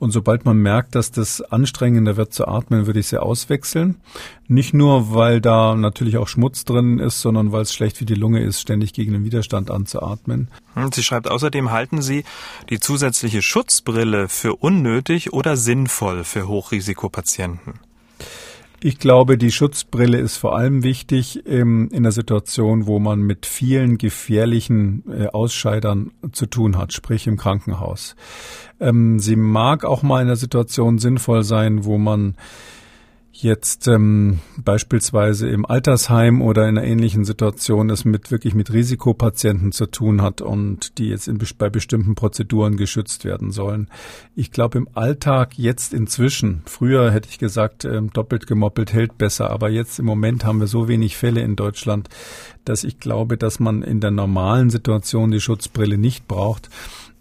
Und 0.02 0.10
sobald 0.10 0.46
man 0.46 0.58
merkt, 0.58 0.96
dass 0.96 1.12
das 1.12 1.42
anstrengender 1.42 2.18
wird 2.18 2.34
zu 2.34 2.48
atmen, 2.48 2.88
würde 2.88 3.00
ich 3.00 3.08
sie 3.08 3.22
auswechseln. 3.22 3.98
Nicht 4.48 4.74
nur, 4.74 5.14
weil 5.14 5.42
da 5.42 5.76
natürlich 5.76 6.18
auch 6.18 6.28
Schmutz 6.28 6.66
drin 6.66 6.98
ist, 6.98 7.22
sondern 7.22 7.52
weil 7.52 7.62
es 7.62 7.72
schlecht 7.72 7.98
für 7.98 8.06
die 8.06 8.16
Lunge 8.16 8.42
ist, 8.42 8.60
ständig 8.60 8.94
gegen 8.94 9.14
den 9.14 9.26
Widerstand 9.26 9.70
anzuatmen. 9.70 10.48
Hm, 10.74 10.92
sie 10.92 11.04
schreibt 11.04 11.30
außerdem, 11.30 11.70
halten 11.70 12.02
Sie 12.02 12.24
die 12.72 12.80
zusätzliche 12.80 13.44
Schutzbrille 13.44 14.28
für 14.28 14.56
unnötig 14.56 15.34
oder 15.34 15.56
sinnvoll 15.56 16.24
für 16.24 16.48
Hochrisikopatienten? 16.48 17.74
Ich 18.84 18.98
glaube, 18.98 19.38
die 19.38 19.52
Schutzbrille 19.52 20.18
ist 20.18 20.38
vor 20.38 20.58
allem 20.58 20.82
wichtig 20.82 21.44
ähm, 21.46 21.90
in 21.92 22.02
der 22.02 22.12
Situation, 22.12 22.88
wo 22.88 22.98
man 22.98 23.22
mit 23.22 23.46
vielen 23.46 24.00
gefährlichen 24.00 25.04
äh, 25.08 25.28
Ausscheidern 25.28 26.10
zu 26.32 26.48
tun 26.48 26.80
hat, 26.80 26.92
sprich 26.92 27.28
im 27.28 27.38
Krankenhaus. 27.38 28.16
Ähm, 28.80 29.20
sie 29.20 29.36
mag 29.36 29.86
auch 29.86 30.02
mal 30.02 30.22
in 30.22 30.28
der 30.28 30.36
Situation 30.36 30.98
sinnvoll 30.98 31.44
sein, 31.44 31.86
wo 31.86 32.00
man 32.00 32.36
jetzt 33.32 33.88
ähm, 33.88 34.40
beispielsweise 34.58 35.48
im 35.50 35.66
Altersheim 35.66 36.42
oder 36.42 36.68
in 36.68 36.78
einer 36.78 36.86
ähnlichen 36.86 37.24
Situation 37.24 37.90
es 37.90 38.04
mit 38.04 38.30
wirklich 38.30 38.54
mit 38.54 38.74
Risikopatienten 38.74 39.72
zu 39.72 39.86
tun 39.86 40.22
hat 40.22 40.42
und 40.42 40.98
die 40.98 41.10
jetzt 41.10 41.28
in, 41.28 41.40
bei 41.58 41.70
bestimmten 41.70 42.16
Prozeduren 42.16 42.78
geschützt 42.78 43.24
werden 43.24 43.52
sollen. 43.52 43.88
Ich 44.36 44.52
glaube 44.52 44.78
im 44.78 44.90
Alltag 44.94 45.58
jetzt 45.58 45.94
inzwischen, 45.94 46.62
früher 46.66 47.12
hätte 47.12 47.30
ich 47.30 47.40
gesagt, 47.40 47.86
ähm, 47.86 48.12
doppelt 48.12 48.48
gemoppelt 48.48 48.94
hält 48.94 49.18
besser, 49.18 49.50
aber 49.50 49.70
jetzt 49.70 50.00
im 50.00 50.06
Moment 50.06 50.44
haben 50.44 50.60
wir 50.60 50.68
so 50.68 50.88
wenig 50.88 51.16
Fälle 51.16 51.42
in 51.42 51.56
Deutschland, 51.56 52.10
dass 52.66 52.84
ich 52.84 53.00
glaube, 53.00 53.38
dass 53.38 53.60
man 53.60 53.82
in 53.82 54.02
der 54.02 54.12
normalen 54.12 54.70
Situation 54.70 55.32
die 55.32 55.42
Schutzbrille 55.42 55.98
nicht 55.98 56.28
braucht. 56.28 56.70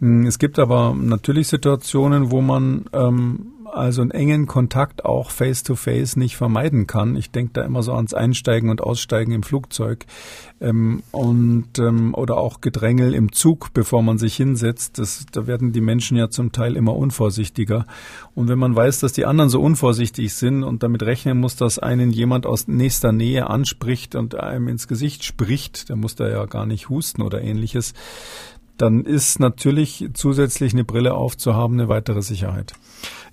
Hm, 0.00 0.26
es 0.26 0.38
gibt 0.38 0.58
aber 0.58 0.94
natürlich 0.94 1.48
Situationen, 1.48 2.30
wo 2.30 2.40
man 2.40 2.86
ähm, 2.92 3.52
also 3.72 4.02
einen 4.02 4.10
engen 4.10 4.46
Kontakt 4.46 5.04
auch 5.04 5.30
face-to-face 5.30 6.14
-face 6.14 6.18
nicht 6.18 6.36
vermeiden 6.36 6.86
kann. 6.86 7.16
Ich 7.16 7.30
denke 7.30 7.52
da 7.54 7.62
immer 7.62 7.82
so 7.82 7.92
ans 7.92 8.14
Einsteigen 8.14 8.70
und 8.70 8.82
Aussteigen 8.82 9.32
im 9.32 9.42
Flugzeug 9.42 10.06
ähm, 10.60 11.02
und 11.12 11.78
ähm, 11.78 12.14
oder 12.14 12.36
auch 12.36 12.60
Gedrängel 12.60 13.14
im 13.14 13.32
Zug, 13.32 13.72
bevor 13.72 14.02
man 14.02 14.18
sich 14.18 14.36
hinsetzt. 14.36 14.98
Das, 14.98 15.26
da 15.30 15.46
werden 15.46 15.72
die 15.72 15.80
Menschen 15.80 16.16
ja 16.16 16.30
zum 16.30 16.52
Teil 16.52 16.76
immer 16.76 16.96
unvorsichtiger. 16.96 17.86
Und 18.34 18.48
wenn 18.48 18.58
man 18.58 18.74
weiß, 18.74 19.00
dass 19.00 19.12
die 19.12 19.26
anderen 19.26 19.50
so 19.50 19.60
unvorsichtig 19.60 20.34
sind 20.34 20.64
und 20.64 20.82
damit 20.82 21.02
rechnen 21.02 21.38
muss, 21.38 21.56
dass 21.56 21.78
einen 21.78 22.10
jemand 22.10 22.46
aus 22.46 22.68
nächster 22.68 23.12
Nähe 23.12 23.48
anspricht 23.48 24.14
und 24.14 24.34
einem 24.34 24.68
ins 24.68 24.88
Gesicht 24.88 25.24
spricht, 25.24 25.88
der 25.88 25.96
muss 25.96 26.14
da 26.14 26.28
ja 26.28 26.44
gar 26.46 26.66
nicht 26.66 26.88
husten 26.88 27.22
oder 27.22 27.42
ähnliches, 27.42 27.94
dann 28.80 29.04
ist 29.04 29.40
natürlich 29.40 30.08
zusätzlich 30.14 30.72
eine 30.72 30.84
Brille 30.84 31.14
aufzuhaben 31.14 31.78
eine 31.78 31.88
weitere 31.88 32.22
Sicherheit. 32.22 32.72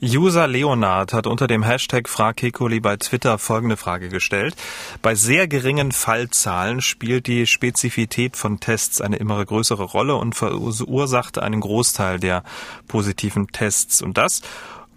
User 0.02 0.48
Leonard 0.48 1.14
hat 1.14 1.26
unter 1.26 1.48
dem 1.48 1.64
Hashtag 1.64 2.08
FragKekoli 2.08 2.80
bei 2.80 2.98
Twitter 2.98 3.38
folgende 3.38 3.78
Frage 3.78 4.10
gestellt. 4.10 4.56
Bei 5.02 5.16
sehr 5.16 5.48
geringen 5.48 5.92
Fallzahlen 5.92 6.82
spielt 6.82 7.28
die 7.28 7.48
Spezifität 7.48 8.38
von 8.38 8.60
Tests 8.60 9.02
eine 9.02 9.16
immer 9.16 9.44
größere 9.44 9.84
Rolle 9.84 10.16
und 10.16 10.36
verursacht 10.36 11.40
einen 11.40 11.62
Großteil 11.62 12.20
der 12.20 12.44
positiven 12.88 13.48
Tests. 13.48 14.02
Und 14.02 14.18
das, 14.18 14.42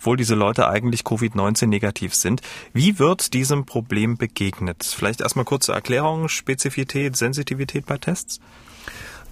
obwohl 0.01 0.17
diese 0.17 0.35
Leute 0.35 0.69
eigentlich 0.69 1.03
Covid-19 1.03 1.67
negativ 1.67 2.15
sind. 2.15 2.41
Wie 2.73 2.99
wird 2.99 3.35
diesem 3.35 3.67
Problem 3.67 4.17
begegnet? 4.17 4.83
Vielleicht 4.83 5.21
erstmal 5.21 5.45
kurze 5.45 5.73
Erklärung, 5.73 6.29
Spezifität, 6.29 7.17
Sensitivität 7.17 7.85
bei 7.85 7.99
Tests? 7.99 8.41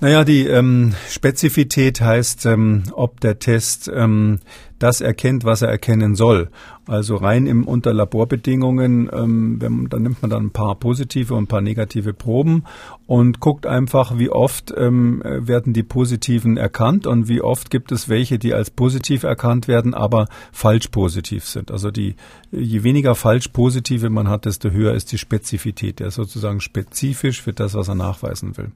Naja, 0.00 0.24
die 0.24 0.46
ähm, 0.46 0.94
Spezifität 1.10 2.00
heißt, 2.00 2.46
ähm, 2.46 2.84
ob 2.92 3.20
der 3.20 3.40
Test 3.40 3.90
ähm, 3.92 4.38
das 4.78 5.00
erkennt, 5.00 5.44
was 5.44 5.62
er 5.62 5.68
erkennen 5.68 6.14
soll. 6.14 6.50
Also 6.86 7.16
rein 7.16 7.46
im 7.46 7.64
unter 7.64 7.92
Laborbedingungen, 7.92 9.10
ähm, 9.12 9.60
wenn, 9.60 9.88
dann 9.90 10.02
nimmt 10.02 10.22
man 10.22 10.30
dann 10.30 10.46
ein 10.46 10.50
paar 10.50 10.74
positive 10.76 11.34
und 11.34 11.44
ein 11.44 11.46
paar 11.46 11.60
negative 11.60 12.14
Proben 12.14 12.64
und 13.06 13.40
guckt 13.40 13.66
einfach, 13.66 14.18
wie 14.18 14.30
oft 14.30 14.72
ähm, 14.74 15.22
werden 15.24 15.74
die 15.74 15.82
positiven 15.82 16.56
erkannt 16.56 17.06
und 17.06 17.28
wie 17.28 17.42
oft 17.42 17.70
gibt 17.70 17.92
es 17.92 18.08
welche, 18.08 18.38
die 18.38 18.54
als 18.54 18.70
positiv 18.70 19.22
erkannt 19.22 19.68
werden, 19.68 19.92
aber 19.92 20.28
falsch 20.50 20.88
positiv 20.88 21.44
sind. 21.44 21.70
Also 21.70 21.90
die 21.90 22.16
je 22.50 22.82
weniger 22.82 23.14
falsch 23.14 23.48
positive 23.48 24.08
man 24.08 24.28
hat, 24.28 24.46
desto 24.46 24.70
höher 24.70 24.94
ist 24.94 25.12
die 25.12 25.18
Spezifität. 25.18 26.00
Der 26.00 26.08
ist 26.08 26.14
sozusagen 26.14 26.60
spezifisch 26.60 27.42
für 27.42 27.52
das, 27.52 27.74
was 27.74 27.88
er 27.88 27.94
nachweisen 27.94 28.56
will. 28.56 28.72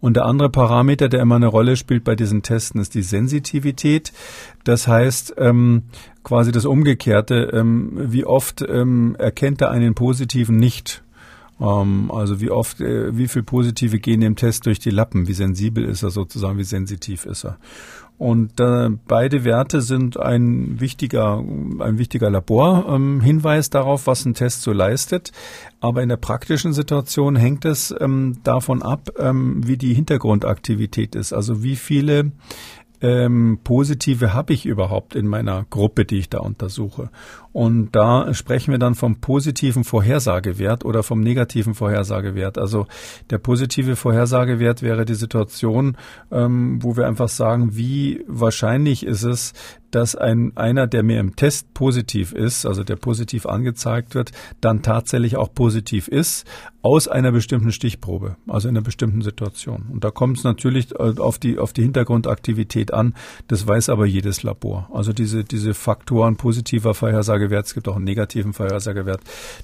Und 0.00 0.16
der 0.16 0.26
andere 0.26 0.50
Parameter, 0.50 1.08
der 1.08 1.22
immer 1.22 1.36
eine 1.36 1.46
Rolle 1.46 1.76
spielt 1.76 2.04
bei 2.04 2.14
diesen 2.14 2.42
Testen, 2.42 2.80
ist 2.80 2.94
die 2.94 3.02
Sensitivität. 3.02 4.12
Das 4.66 4.88
heißt, 4.88 5.36
ähm, 5.38 5.84
quasi 6.24 6.50
das 6.50 6.64
Umgekehrte. 6.64 7.52
Ähm, 7.52 7.92
wie 7.94 8.24
oft 8.24 8.62
ähm, 8.68 9.14
erkennt 9.16 9.60
er 9.60 9.70
einen 9.70 9.94
positiven 9.94 10.56
nicht? 10.56 11.04
Ähm, 11.60 12.10
also 12.10 12.40
wie 12.40 12.50
oft, 12.50 12.80
äh, 12.80 13.16
wie 13.16 13.28
viel 13.28 13.44
positive 13.44 14.00
gehen 14.00 14.20
dem 14.20 14.34
Test 14.34 14.66
durch 14.66 14.80
die 14.80 14.90
Lappen? 14.90 15.28
Wie 15.28 15.34
sensibel 15.34 15.84
ist 15.84 16.02
er 16.02 16.10
sozusagen? 16.10 16.58
Wie 16.58 16.64
sensitiv 16.64 17.26
ist 17.26 17.44
er? 17.44 17.58
Und 18.18 18.58
äh, 18.58 18.88
beide 19.06 19.44
Werte 19.44 19.82
sind 19.82 20.18
ein 20.18 20.80
wichtiger, 20.80 21.38
ein 21.38 21.98
wichtiger 21.98 22.30
Laborhinweis 22.30 23.66
ähm, 23.66 23.70
darauf, 23.70 24.08
was 24.08 24.24
ein 24.24 24.34
Test 24.34 24.62
so 24.62 24.72
leistet. 24.72 25.30
Aber 25.78 26.02
in 26.02 26.08
der 26.08 26.16
praktischen 26.16 26.72
Situation 26.72 27.36
hängt 27.36 27.64
es 27.64 27.94
ähm, 28.00 28.38
davon 28.42 28.82
ab, 28.82 29.10
ähm, 29.16 29.60
wie 29.64 29.76
die 29.76 29.94
Hintergrundaktivität 29.94 31.14
ist. 31.14 31.32
Also 31.32 31.62
wie 31.62 31.76
viele 31.76 32.32
ähm, 33.00 33.60
positive 33.62 34.32
habe 34.32 34.52
ich 34.52 34.66
überhaupt 34.66 35.14
in 35.14 35.26
meiner 35.26 35.64
Gruppe, 35.68 36.04
die 36.04 36.18
ich 36.18 36.28
da 36.28 36.38
untersuche? 36.38 37.10
Und 37.56 37.92
da 37.92 38.34
sprechen 38.34 38.72
wir 38.72 38.78
dann 38.78 38.94
vom 38.94 39.22
positiven 39.22 39.82
Vorhersagewert 39.82 40.84
oder 40.84 41.02
vom 41.02 41.22
negativen 41.22 41.72
Vorhersagewert. 41.72 42.58
Also 42.58 42.86
der 43.30 43.38
positive 43.38 43.96
Vorhersagewert 43.96 44.82
wäre 44.82 45.06
die 45.06 45.14
Situation, 45.14 45.96
ähm, 46.30 46.82
wo 46.82 46.98
wir 46.98 47.06
einfach 47.06 47.30
sagen, 47.30 47.74
wie 47.74 48.22
wahrscheinlich 48.28 49.06
ist 49.06 49.22
es, 49.22 49.54
dass 49.90 50.14
ein, 50.14 50.52
einer, 50.56 50.86
der 50.86 51.02
mir 51.02 51.18
im 51.18 51.36
Test 51.36 51.72
positiv 51.72 52.32
ist, 52.32 52.66
also 52.66 52.84
der 52.84 52.96
positiv 52.96 53.46
angezeigt 53.46 54.14
wird, 54.14 54.32
dann 54.60 54.82
tatsächlich 54.82 55.38
auch 55.38 55.54
positiv 55.54 56.08
ist, 56.08 56.44
aus 56.82 57.08
einer 57.08 57.32
bestimmten 57.32 57.72
Stichprobe, 57.72 58.36
also 58.46 58.68
in 58.68 58.76
einer 58.76 58.84
bestimmten 58.84 59.22
Situation. 59.22 59.86
Und 59.90 60.04
da 60.04 60.10
kommt 60.10 60.38
es 60.38 60.44
natürlich 60.44 60.92
äh, 60.92 61.18
auf 61.18 61.38
die, 61.38 61.58
auf 61.58 61.72
die 61.72 61.82
Hintergrundaktivität 61.82 62.92
an. 62.92 63.14
Das 63.48 63.66
weiß 63.66 63.88
aber 63.88 64.06
jedes 64.06 64.42
Labor. 64.42 64.88
Also 64.92 65.12
diese, 65.12 65.44
diese 65.44 65.72
Faktoren 65.72 66.36
positiver 66.36 66.94
Vorhersagewert, 67.48 67.66
es 67.66 67.74
gibt 67.74 67.88
auch 67.88 67.96
einen 67.96 68.04
negativen 68.04 68.52
Vorhersagewert, 68.52 69.20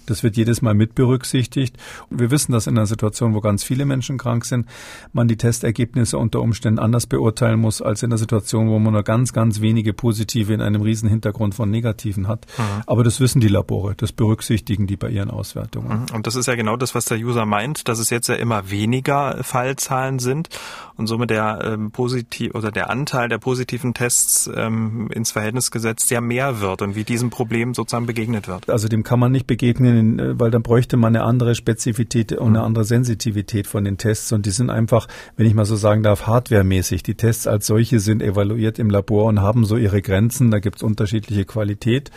das 0.07 0.23
wird 0.23 0.37
jedes 0.37 0.63
Mal 0.63 0.75
mit 0.75 0.95
berücksichtigt. 0.95 1.77
Und 2.11 2.21
wir 2.21 2.31
wissen, 2.31 2.53
dass 2.53 2.67
in 2.67 2.77
einer 2.77 2.87
Situation, 2.87 3.35
wo 3.35 3.41
ganz 3.41 3.65
viele 3.65 3.85
Menschen 3.85 4.19
krank 4.19 4.45
sind, 4.45 4.67
man 5.13 5.29
die 5.29 5.37
Testergebnisse 5.37 6.19
unter 6.19 6.41
Umständen 6.41 6.79
anders 6.79 7.07
beurteilen 7.07 7.61
muss, 7.61 7.83
als 7.83 8.03
in 8.03 8.11
einer 8.11 8.19
Situation, 8.19 8.69
wo 8.69 8.79
man 8.79 8.93
nur 8.93 9.03
ganz, 9.03 9.33
ganz 9.33 9.61
wenige 9.61 9.93
positive 9.93 10.13
positive 10.13 10.53
in 10.53 10.61
einem 10.61 10.83
riesen 10.83 11.09
Hintergrund 11.09 11.55
von 11.55 11.71
negativen 11.71 12.29
hat. 12.29 12.47
Mhm. 12.59 12.83
Aber 12.87 13.05
das 13.05 13.21
wissen 13.21 13.41
die 13.41 13.49
Labore, 13.49 13.95
das 13.97 14.13
berücksichtigen 14.13 14.87
die 14.87 14.97
bei 14.97 15.09
ihren 15.09 15.31
Auswertungen. 15.31 16.07
Mhm. 16.09 16.15
Und 16.15 16.27
das 16.27 16.37
ist 16.37 16.47
ja 16.47 16.55
genau 16.55 16.77
das, 16.77 16.95
was 16.95 17.07
der 17.07 17.19
User 17.19 17.47
meint, 17.47 17.89
dass 17.89 17.99
es 17.99 18.11
jetzt 18.11 18.29
ja 18.29 18.35
immer 18.35 18.71
weniger 18.71 19.43
Fallzahlen 19.43 20.19
sind 20.19 20.49
und 20.97 21.07
somit 21.07 21.31
der 21.31 21.61
ähm, 21.65 21.91
positiv 21.91 22.55
oder 22.55 22.71
der 22.71 22.91
Anteil 22.91 23.29
der 23.29 23.39
positiven 23.39 23.95
Tests 23.95 24.51
ähm, 24.55 25.11
ins 25.13 25.33
Verhältnis 25.33 25.71
gesetzt 25.71 26.11
ja 26.11 26.21
mehr 26.21 26.61
wird 26.61 26.83
und 26.83 26.95
wie 26.95 27.05
diesem 27.05 27.31
Problem 27.31 27.72
dem 27.73 27.75
sozusagen 27.75 28.07
begegnet 28.07 28.49
wird? 28.49 28.69
Also 28.71 28.89
dem 28.89 29.03
kann 29.03 29.19
man 29.19 29.33
nicht 29.33 29.47
begegnen, 29.47 30.19
äh, 30.19 30.39
weil 30.39 30.51
dann 30.51 30.63
bräuchte 30.63 30.97
man 30.97 31.15
eine 31.15 31.25
andere 31.25 31.55
Spezifität 31.55 32.33
und 32.33 32.49
eine 32.49 32.59
mhm. 32.59 32.65
andere 32.65 32.85
Sensitivität 32.85 33.67
von 33.67 33.85
den 33.85 33.99
Tests. 33.99 34.33
Und 34.33 34.47
die 34.47 34.51
sind 34.51 34.71
einfach, 34.71 35.09
wenn 35.37 35.47
ich 35.47 35.55
mal 35.55 35.65
so 35.65 35.77
sagen 35.77 36.03
darf, 36.03 36.27
hardwaremäßig. 36.27 37.03
Die 37.03 37.15
Tests 37.15 37.47
als 37.47 37.67
solche 37.67 38.01
sind 38.01 38.23
evaluiert 38.23 38.79
im 38.79 38.91
Labor 38.91 39.25
und 39.25 39.41
haben 39.41 39.65
so 39.65 39.77
ihre 39.77 40.03
Grenzen. 40.03 40.51
Da 40.51 40.59
gibt 40.59 40.77
es 40.77 40.83
unterschiedliche 40.83 41.45
Qualität. 41.45 42.11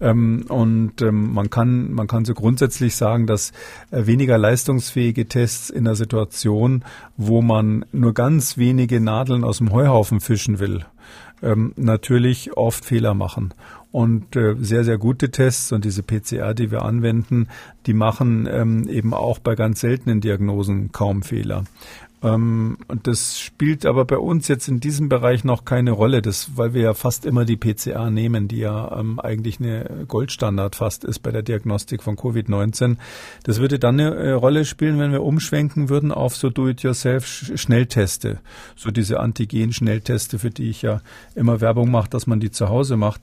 Ähm, 0.00 0.44
und 0.48 1.02
ähm, 1.02 1.32
man 1.32 1.50
kann, 1.50 1.92
man 1.92 2.06
kann 2.06 2.24
so 2.24 2.34
grundsätzlich 2.34 2.96
sagen, 2.96 3.26
dass 3.26 3.52
äh, 3.90 4.06
weniger 4.06 4.38
leistungsfähige 4.38 5.28
Tests 5.28 5.70
in 5.70 5.86
einer 5.86 5.96
Situation, 5.96 6.84
wo 7.16 7.42
man 7.42 7.84
nur 7.92 8.14
ganz 8.14 8.56
wenige 8.56 9.00
Nadeln 9.00 9.44
aus 9.44 9.58
dem 9.58 9.72
Heuhaufen 9.72 10.20
fischen 10.20 10.58
will, 10.58 10.84
ähm, 11.42 11.72
natürlich 11.76 12.56
oft 12.56 12.84
Fehler 12.84 13.14
machen. 13.14 13.52
Und 13.92 14.36
äh, 14.36 14.56
sehr, 14.58 14.84
sehr 14.84 14.96
gute 14.96 15.30
Tests 15.30 15.70
und 15.70 15.84
diese 15.84 16.02
PCR, 16.02 16.54
die 16.54 16.70
wir 16.70 16.82
anwenden, 16.82 17.48
die 17.86 17.92
machen 17.92 18.48
ähm, 18.50 18.88
eben 18.88 19.12
auch 19.12 19.38
bei 19.38 19.54
ganz 19.54 19.80
seltenen 19.80 20.22
Diagnosen 20.22 20.92
kaum 20.92 21.22
Fehler. 21.22 21.64
Ähm, 22.22 22.78
das 23.02 23.40
spielt 23.40 23.84
aber 23.84 24.04
bei 24.04 24.16
uns 24.16 24.46
jetzt 24.46 24.68
in 24.68 24.78
diesem 24.78 25.08
Bereich 25.08 25.42
noch 25.42 25.64
keine 25.64 25.90
Rolle, 25.90 26.22
das, 26.22 26.56
weil 26.56 26.72
wir 26.72 26.82
ja 26.82 26.94
fast 26.94 27.26
immer 27.26 27.44
die 27.44 27.56
PCA 27.56 28.10
nehmen, 28.10 28.46
die 28.46 28.58
ja 28.58 28.96
ähm, 28.98 29.18
eigentlich 29.18 29.58
eine 29.58 30.04
Goldstandard 30.06 30.76
fast 30.76 31.04
ist 31.04 31.18
bei 31.20 31.32
der 31.32 31.42
Diagnostik 31.42 32.02
von 32.02 32.16
Covid-19. 32.16 32.96
Das 33.42 33.58
würde 33.58 33.78
dann 33.78 33.98
eine 33.98 34.14
äh, 34.14 34.30
Rolle 34.32 34.64
spielen, 34.64 35.00
wenn 35.00 35.10
wir 35.10 35.22
umschwenken 35.22 35.88
würden 35.88 36.12
auf 36.12 36.36
so 36.36 36.48
Do-it-yourself-Schnellteste, 36.48 38.38
so 38.76 38.90
diese 38.92 39.18
Antigen-Schnellteste, 39.18 40.38
für 40.38 40.50
die 40.50 40.70
ich 40.70 40.82
ja 40.82 41.00
immer 41.34 41.60
Werbung 41.60 41.90
mache, 41.90 42.10
dass 42.10 42.28
man 42.28 42.38
die 42.38 42.52
zu 42.52 42.68
Hause 42.68 42.96
macht. 42.96 43.22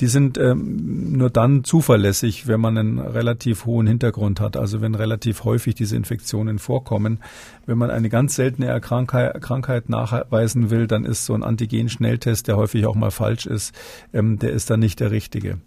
Die 0.00 0.08
sind 0.08 0.38
ähm, 0.38 1.16
nur 1.16 1.30
dann 1.30 1.62
zuverlässig, 1.62 2.48
wenn 2.48 2.60
man 2.60 2.76
einen 2.76 2.98
relativ 2.98 3.64
hohen 3.66 3.86
Hintergrund 3.86 4.40
hat, 4.40 4.56
also 4.56 4.80
wenn 4.80 4.96
relativ 4.96 5.44
häufig 5.44 5.76
diese 5.76 5.94
Infektionen 5.94 6.58
vorkommen. 6.58 7.20
Wenn 7.66 7.78
man 7.78 7.90
eine 7.90 8.08
ganz 8.08 8.39
seltene 8.40 8.80
Krankheit, 8.80 9.38
Krankheit 9.42 9.90
nachweisen 9.90 10.70
will, 10.70 10.86
dann 10.86 11.04
ist 11.04 11.26
so 11.26 11.34
ein 11.34 11.42
Antigen-Schnelltest, 11.42 12.48
der 12.48 12.56
häufig 12.56 12.86
auch 12.86 12.94
mal 12.94 13.10
falsch 13.10 13.44
ist, 13.44 13.74
ähm, 14.14 14.38
der 14.38 14.52
ist 14.52 14.70
dann 14.70 14.80
nicht 14.80 14.98
der 15.00 15.10
richtige. 15.10 15.58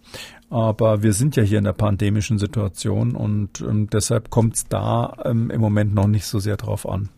Aber 0.50 1.03
wir 1.03 1.13
sind 1.13 1.36
ja 1.36 1.44
hier 1.44 1.60
in 1.60 1.65
der 1.65 1.74
pandemischen 1.74 2.39
Situation 2.39 3.15
und 3.15 3.62
ähm, 3.62 3.92
deshalb 3.92 4.32
kommt 4.32 4.56
es 4.56 4.68
da 4.68 5.15
ähm, 5.24 5.51
im 5.51 5.62
Moment 5.62 5.94
noch 5.94 6.08
nicht 6.08 6.25
so 6.25 6.39
sehr 6.39 6.58
drauf 6.58 6.89
an. 6.89 7.10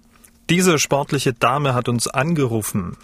Diese 0.49 0.77
sportliche 0.77 1.31
Dame 1.31 1.73
hat 1.73 1.87
uns 1.87 2.09
angerufen. 2.09 2.97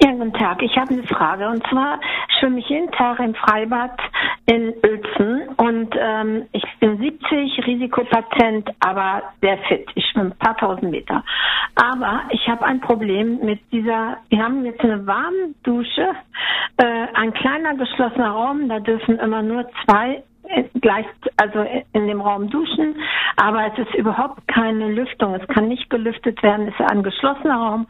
Ja, 0.00 0.12
guten 0.12 0.32
Tag. 0.32 0.62
Ich 0.62 0.76
habe 0.76 0.92
eine 0.94 1.02
Frage. 1.02 1.48
Und 1.48 1.66
zwar 1.66 1.98
schwimme 2.38 2.60
ich 2.60 2.68
jeden 2.68 2.90
Tag 2.92 3.18
im 3.18 3.34
Freibad 3.34 3.98
in 4.46 4.72
Uelzen 4.84 5.48
und 5.56 5.92
ähm, 5.98 6.46
ich 6.52 6.62
bin 6.78 6.98
70, 6.98 7.66
Risikopatient, 7.66 8.70
aber 8.78 9.24
sehr 9.42 9.58
fit. 9.66 9.88
Ich 9.96 10.06
schwimme 10.06 10.30
ein 10.30 10.38
paar 10.38 10.56
tausend 10.56 10.92
Meter. 10.92 11.24
Aber 11.74 12.22
ich 12.30 12.48
habe 12.48 12.64
ein 12.64 12.80
Problem 12.80 13.40
mit 13.44 13.60
dieser, 13.72 14.18
wir 14.28 14.42
haben 14.42 14.64
jetzt 14.64 14.80
eine 14.82 15.04
warme 15.04 15.54
Dusche, 15.64 16.14
äh, 16.76 17.06
ein 17.14 17.34
kleiner 17.34 17.74
geschlossener 17.74 18.30
Raum, 18.30 18.68
da 18.68 18.78
dürfen 18.78 19.18
immer 19.18 19.42
nur 19.42 19.68
zwei 19.84 20.22
gleich, 20.80 21.06
also 21.36 21.64
in 21.92 22.06
dem 22.06 22.20
Raum 22.20 22.48
duschen, 22.50 22.96
aber 23.36 23.66
es 23.72 23.78
ist 23.78 23.94
überhaupt 23.94 24.46
keine 24.48 24.88
Lüftung. 24.88 25.34
Es 25.34 25.46
kann 25.48 25.68
nicht 25.68 25.90
gelüftet 25.90 26.42
werden. 26.42 26.68
Es 26.68 26.80
ist 26.80 26.90
ein 26.90 27.02
geschlossener 27.02 27.56
Raum 27.56 27.86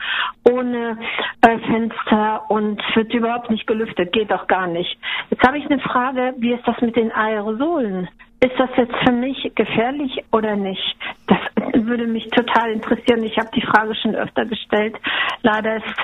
ohne 0.48 0.98
äh, 1.42 1.58
Fenster 1.58 2.42
und 2.50 2.82
wird 2.94 3.12
überhaupt 3.14 3.50
nicht 3.50 3.66
gelüftet. 3.66 4.12
Geht 4.12 4.32
auch 4.32 4.46
gar 4.46 4.66
nicht. 4.66 4.98
Jetzt 5.30 5.46
habe 5.46 5.58
ich 5.58 5.66
eine 5.66 5.80
Frage. 5.80 6.34
Wie 6.38 6.52
ist 6.52 6.66
das 6.66 6.80
mit 6.80 6.96
den 6.96 7.12
Aerosolen? 7.12 8.08
Ist 8.40 8.58
das 8.58 8.70
jetzt 8.76 8.94
für 9.04 9.12
mich 9.12 9.50
gefährlich 9.54 10.24
oder 10.32 10.54
nicht? 10.54 10.96
Das 11.26 11.38
würde 11.74 12.06
mich 12.06 12.28
total 12.30 12.70
interessieren. 12.70 13.24
Ich 13.24 13.36
habe 13.36 13.50
die 13.54 13.62
Frage 13.66 13.94
schon 13.96 14.14
öfter 14.14 14.44
gestellt. 14.44 14.96
Leider 15.42 15.76
ist 15.76 15.94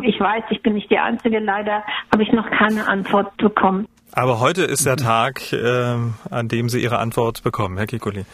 ich 0.00 0.18
weiß, 0.18 0.44
ich 0.50 0.62
bin 0.62 0.72
nicht 0.72 0.90
die 0.90 0.98
Einzige, 0.98 1.38
leider 1.38 1.84
habe 2.10 2.22
ich 2.22 2.32
noch 2.32 2.50
keine 2.50 2.88
Antwort 2.88 3.36
bekommen. 3.36 3.86
Aber 4.14 4.40
heute 4.40 4.64
ist 4.64 4.84
der 4.84 4.98
Tag, 4.98 5.52
äh, 5.54 5.96
an 6.30 6.48
dem 6.48 6.68
Sie 6.68 6.82
Ihre 6.82 6.98
Antwort 6.98 7.42
bekommen, 7.42 7.78
Herr 7.78 7.86
Kikuli. 7.86 8.26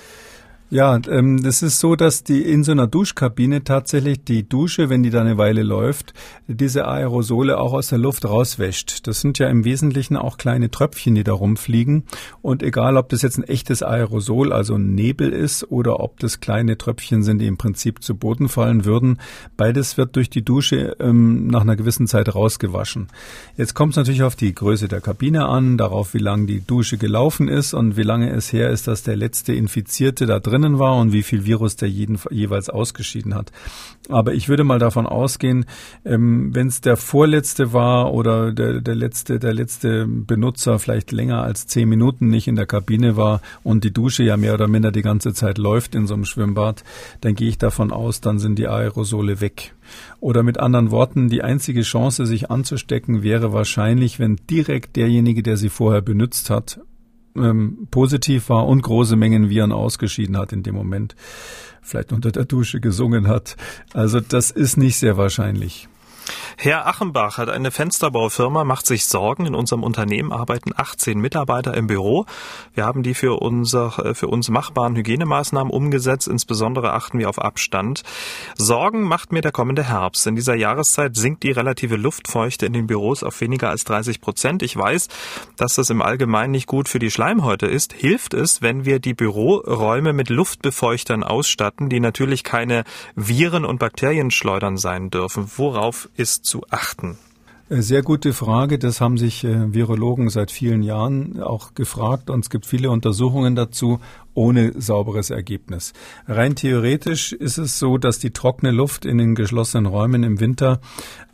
Ja, 0.71 1.01
ähm, 1.09 1.43
das 1.43 1.63
ist 1.63 1.81
so, 1.81 1.97
dass 1.97 2.25
die 2.25 2.43
in 2.43 2.63
so 2.63 2.73
einer 2.73 2.87
Duschkabine 2.87 3.65
tatsächlich 3.65 4.23
die 4.25 4.47
Dusche, 4.47 4.91
wenn 4.91 5.03
die 5.03 5.09
da 5.09 5.23
eine 5.23 5.39
Weile 5.39 5.63
läuft, 5.63 6.13
diese 6.47 6.87
Aerosole 6.87 7.59
auch 7.59 7.73
aus 7.73 7.89
der 7.89 7.97
Luft 7.97 8.27
rauswäscht. 8.27 9.07
Das 9.07 9.23
sind 9.23 9.39
ja 9.39 9.49
im 9.49 9.65
Wesentlichen 9.65 10.19
auch 10.19 10.37
kleine 10.37 10.71
Tröpfchen, 10.71 11.15
die 11.15 11.25
da 11.25 11.33
rumfliegen. 11.33 12.05
Und 12.43 12.63
egal, 12.63 12.99
ob 12.99 13.09
das 13.09 13.23
jetzt 13.23 13.39
ein 13.39 13.45
echtes 13.45 13.83
Aerosol, 13.83 14.53
also 14.53 14.75
ein 14.75 14.95
Nebel 14.95 15.33
ist, 15.33 15.71
oder 15.71 16.01
ob 16.01 16.21
das 16.21 16.41
kleine 16.41 16.77
Tröpfchen 16.77 17.23
sind, 17.23 17.39
die 17.39 17.47
im 17.47 17.57
Prinzip 17.57 18.03
zu 18.03 18.15
Boden 18.15 18.51
fallen 18.51 18.85
würden, 18.85 19.21
beides 19.57 19.97
wird 19.97 20.17
durch 20.17 20.29
die 20.29 20.45
Dusche 20.45 20.97
ähm, 21.01 21.47
nach 21.47 21.63
einer 21.63 21.77
gewissen 21.77 22.07
Zeit 22.07 22.35
rausgewaschen. 22.35 23.09
Jetzt 23.57 23.73
kommt 23.73 23.95
es 23.95 23.97
natürlich 23.97 24.23
auf 24.23 24.37
die 24.37 24.55
Größe 24.55 24.87
der 24.87 25.01
Kabine 25.01 25.47
an, 25.47 25.79
darauf, 25.79 26.13
wie 26.13 26.19
lange 26.19 26.45
die 26.45 26.61
Dusche 26.61 26.99
gelaufen 26.99 27.49
ist 27.49 27.73
und 27.73 27.97
wie 27.97 28.03
lange 28.03 28.31
es 28.33 28.53
her 28.53 28.69
ist, 28.69 28.87
dass 28.87 29.03
der 29.03 29.17
letzte 29.17 29.55
Infizierte 29.55 30.27
da 30.27 30.39
drin 30.41 30.58
drinnen 30.59 30.79
war 30.79 30.97
und 30.97 31.13
wie 31.13 31.23
viel 31.23 31.45
Virus 31.45 31.77
der 31.77 31.89
jeden, 31.89 32.19
jeweils 32.31 32.69
ausgeschieden 32.69 33.35
hat. 33.35 33.53
Aber 34.09 34.35
ich 34.35 34.49
würde 34.49 34.65
mal 34.65 34.79
davon 34.79 35.07
ausgehen, 35.07 35.67
ähm, 36.05 36.55
wenn 36.55 36.69
es 36.69 36.81
der 36.81 36.97
vorletzte 36.97 37.73
war 37.73 38.13
oder 38.13 38.53
der, 38.53 38.81
der 38.81 38.95
letzte, 38.95 39.39
der 39.39 39.55
letzte 39.55 40.07
Benutzer 40.07 40.79
vielleicht 40.79 41.13
länger 41.13 41.43
als 41.43 41.67
zehn 41.67 41.89
Minuten 41.89 42.29
nicht 42.29 42.49
in 42.49 42.57
der 42.57 42.67
Kabine 42.67 43.17
war 43.17 43.41
und 43.63 43.85
die 43.85 43.93
Dusche 43.93 44.23
ja 44.23 44.37
mehr 44.37 44.55
oder 44.55 44.69
minder 44.69 44.93
die 44.93 45.03
ganze 45.03 45.33
Zeit 45.35 45.59
läuft 45.59 45.95
in 45.95 46.07
so 46.07 46.15
einem 46.15 46.25
Schwimmbad, 46.25 46.85
dann 47.21 47.35
gehe 47.35 47.49
ich 47.49 47.59
davon 47.59 47.93
aus, 47.93 48.21
dann 48.21 48.39
sind 48.39 48.59
die 48.59 48.69
Aerosole 48.69 49.41
weg. 49.41 49.75
Oder 50.21 50.43
mit 50.43 50.59
anderen 50.61 50.91
Worten, 50.91 51.29
die 51.29 51.43
einzige 51.43 51.83
Chance, 51.83 52.27
sich 52.27 52.51
anzustecken, 52.51 53.23
wäre 53.23 53.53
wahrscheinlich, 53.53 54.19
wenn 54.19 54.37
direkt 54.51 54.97
derjenige, 54.97 55.43
der 55.43 55.57
sie 55.57 55.71
vorher 55.71 56.03
benutzt 56.03 56.51
hat, 56.51 56.81
ähm, 57.37 57.89
positiv 57.91 58.49
war 58.49 58.67
und 58.67 58.83
große 58.83 59.17
Mengen 59.17 59.51
Viren 59.51 59.73
ausgeschieden 59.73 60.37
hat 60.37 60.53
in 60.53 60.63
dem 60.63 60.75
Moment, 60.75 61.17
vielleicht 61.83 62.13
unter 62.13 62.33
der 62.33 62.45
Dusche 62.45 62.81
gesungen 62.81 63.29
hat. 63.29 63.57
Also 63.93 64.21
das 64.21 64.51
ist 64.51 64.77
nicht 64.77 64.97
sehr 64.97 65.17
wahrscheinlich. 65.17 65.89
Herr 66.57 66.87
Achenbach 66.87 67.39
hat 67.39 67.49
eine 67.49 67.71
Fensterbaufirma, 67.71 68.65
macht 68.65 68.87
sich 68.87 69.07
Sorgen. 69.07 69.47
In 69.47 69.55
unserem 69.55 69.83
Unternehmen 69.83 70.33
arbeiten 70.33 70.73
18 70.77 71.19
Mitarbeiter 71.19 71.75
im 71.75 71.87
Büro. 71.87 72.27
Wir 72.75 72.85
haben 72.85 73.03
die 73.03 73.15
für, 73.15 73.41
unser, 73.41 73.99
äh, 74.05 74.15
für 74.15 74.29
uns 74.29 74.49
machbaren 74.49 74.97
Hygienemaßnahmen 74.97 75.73
umgesetzt. 75.73 76.29
Insbesondere 76.29 76.93
achten 76.93 77.19
wir 77.19 77.29
auf 77.29 77.41
Abstand. 77.41 78.03
Sorgen 78.57 79.03
macht 79.03 79.33
mir 79.33 79.41
der 79.41 79.53
kommende 79.53 79.85
Herbst. 79.85 80.27
In 80.27 80.37
dieser 80.37 80.55
Jahreszeit 80.55 81.17
sinkt 81.17 81.43
die 81.43 81.51
relative 81.51 81.97
Luftfeuchte 81.97 82.67
in 82.67 82.73
den 82.73 82.87
Büros 82.87 83.23
auf 83.23 83.41
weniger 83.41 83.71
als 83.71 83.85
30 83.85 84.21
Prozent. 84.21 84.63
Ich 84.63 84.77
weiß, 84.77 85.09
dass 85.57 85.77
das 85.77 85.91
im 85.91 86.03
Allgemeinen 86.03 86.53
nicht 86.53 86.67
gut 86.67 86.89
für 86.89 86.99
die 86.99 87.11
Schleimhäute 87.11 87.67
ist. 87.67 87.93
Hilft 87.93 88.35
es, 88.35 88.63
wenn 88.63 88.85
wir 88.85 88.99
die 88.99 89.15
Büroräume 89.15 90.13
mit 90.13 90.29
Luftbefeuchtern 90.29 91.23
ausstatten, 91.23 91.89
die 91.89 92.01
natürlich 92.01 92.45
keine 92.45 92.85
Viren 93.15 93.65
und 93.65 93.79
Bakterien 93.79 94.31
schleudern 94.31 94.77
sein 94.77 95.11
dürfen? 95.11 95.51
Worauf 95.57 96.09
ist 96.19 96.45
zu 96.45 96.65
achten? 96.71 97.17
Äh, 97.69 97.83
sehr 97.83 98.03
gute 98.03 98.33
Frage. 98.33 98.79
Das 98.79 99.01
haben 99.01 99.19
sich 99.19 99.45
äh, 99.45 99.73
Virologen 99.75 100.31
seit 100.31 100.51
vielen 100.51 100.83
Jahren 100.83 101.43
auch 101.43 101.75
gefragt 101.75 102.31
und 102.31 102.41
es 102.41 102.51
gibt 102.51 102.67
viele 102.67 102.91
Untersuchungen 102.91 103.55
dazu 103.55 104.01
ohne 104.35 104.81
sauberes 104.81 105.31
Ergebnis. 105.31 105.93
Rein 106.29 106.55
theoretisch 106.55 107.33
ist 107.33 107.59
es 107.59 107.81
so, 107.81 107.99
dass 107.99 108.21
die 108.21 108.31
trockene 108.31 108.71
Luft 108.71 109.05
in 109.05 109.19
den 109.19 109.35
geschlossenen 109.35 109.87
Räumen 109.87 110.23
im 110.23 110.39
Winter 110.39 110.81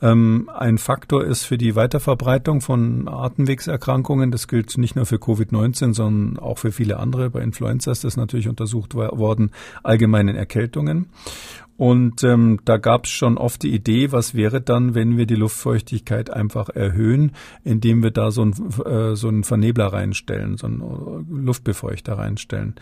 ähm, 0.01 0.49
ein 0.55 0.79
Faktor 0.79 1.23
ist 1.23 1.45
für 1.45 1.59
die 1.59 1.77
Weiterverbreitung 1.77 2.63
von 2.63 3.07
Atemwegserkrankungen. 3.07 4.31
Das 4.31 4.49
gilt 4.49 4.79
nicht 4.79 4.97
nur 4.97 5.05
für 5.05 5.17
Covid-19, 5.17 5.93
sondern 5.93 6.43
auch 6.43 6.59
für 6.59 6.73
viele 6.73 6.99
andere. 6.99 7.29
Bei 7.29 7.43
Influenza 7.43 7.93
ist 7.93 8.05
das 8.05 8.17
natürlich 8.17 8.49
untersucht 8.49 8.95
worden, 8.95 9.51
allgemeinen 9.83 10.35
Erkältungen. 10.35 11.11
Und 11.77 12.23
ähm, 12.23 12.61
da 12.65 12.77
gab 12.77 13.07
es 13.07 13.11
schon 13.11 13.37
oft 13.37 13.63
die 13.63 13.75
Idee, 13.75 14.13
was 14.13 14.35
wäre 14.35 14.61
dann, 14.61 14.95
wenn 14.95 15.17
wir 15.17 15.27
die 15.27 15.35
Luftfeuchtigkeit 15.35 16.31
einfach 16.31 16.69
erhöhen, 16.69 17.33
indem 17.65 18.03
wir 18.03 18.13
da 18.13 18.31
so 18.31 18.43
einen 18.43 18.53
äh, 18.85 19.17
so 19.17 19.29
einen 19.29 19.43
Vernebler 19.43 19.87
reinstellen, 19.87 20.57
so 20.57 20.67
einen 20.67 20.81
äh, 20.81 21.45
Luftbefeuchter 21.45 22.17
reinstellen. 22.17 22.75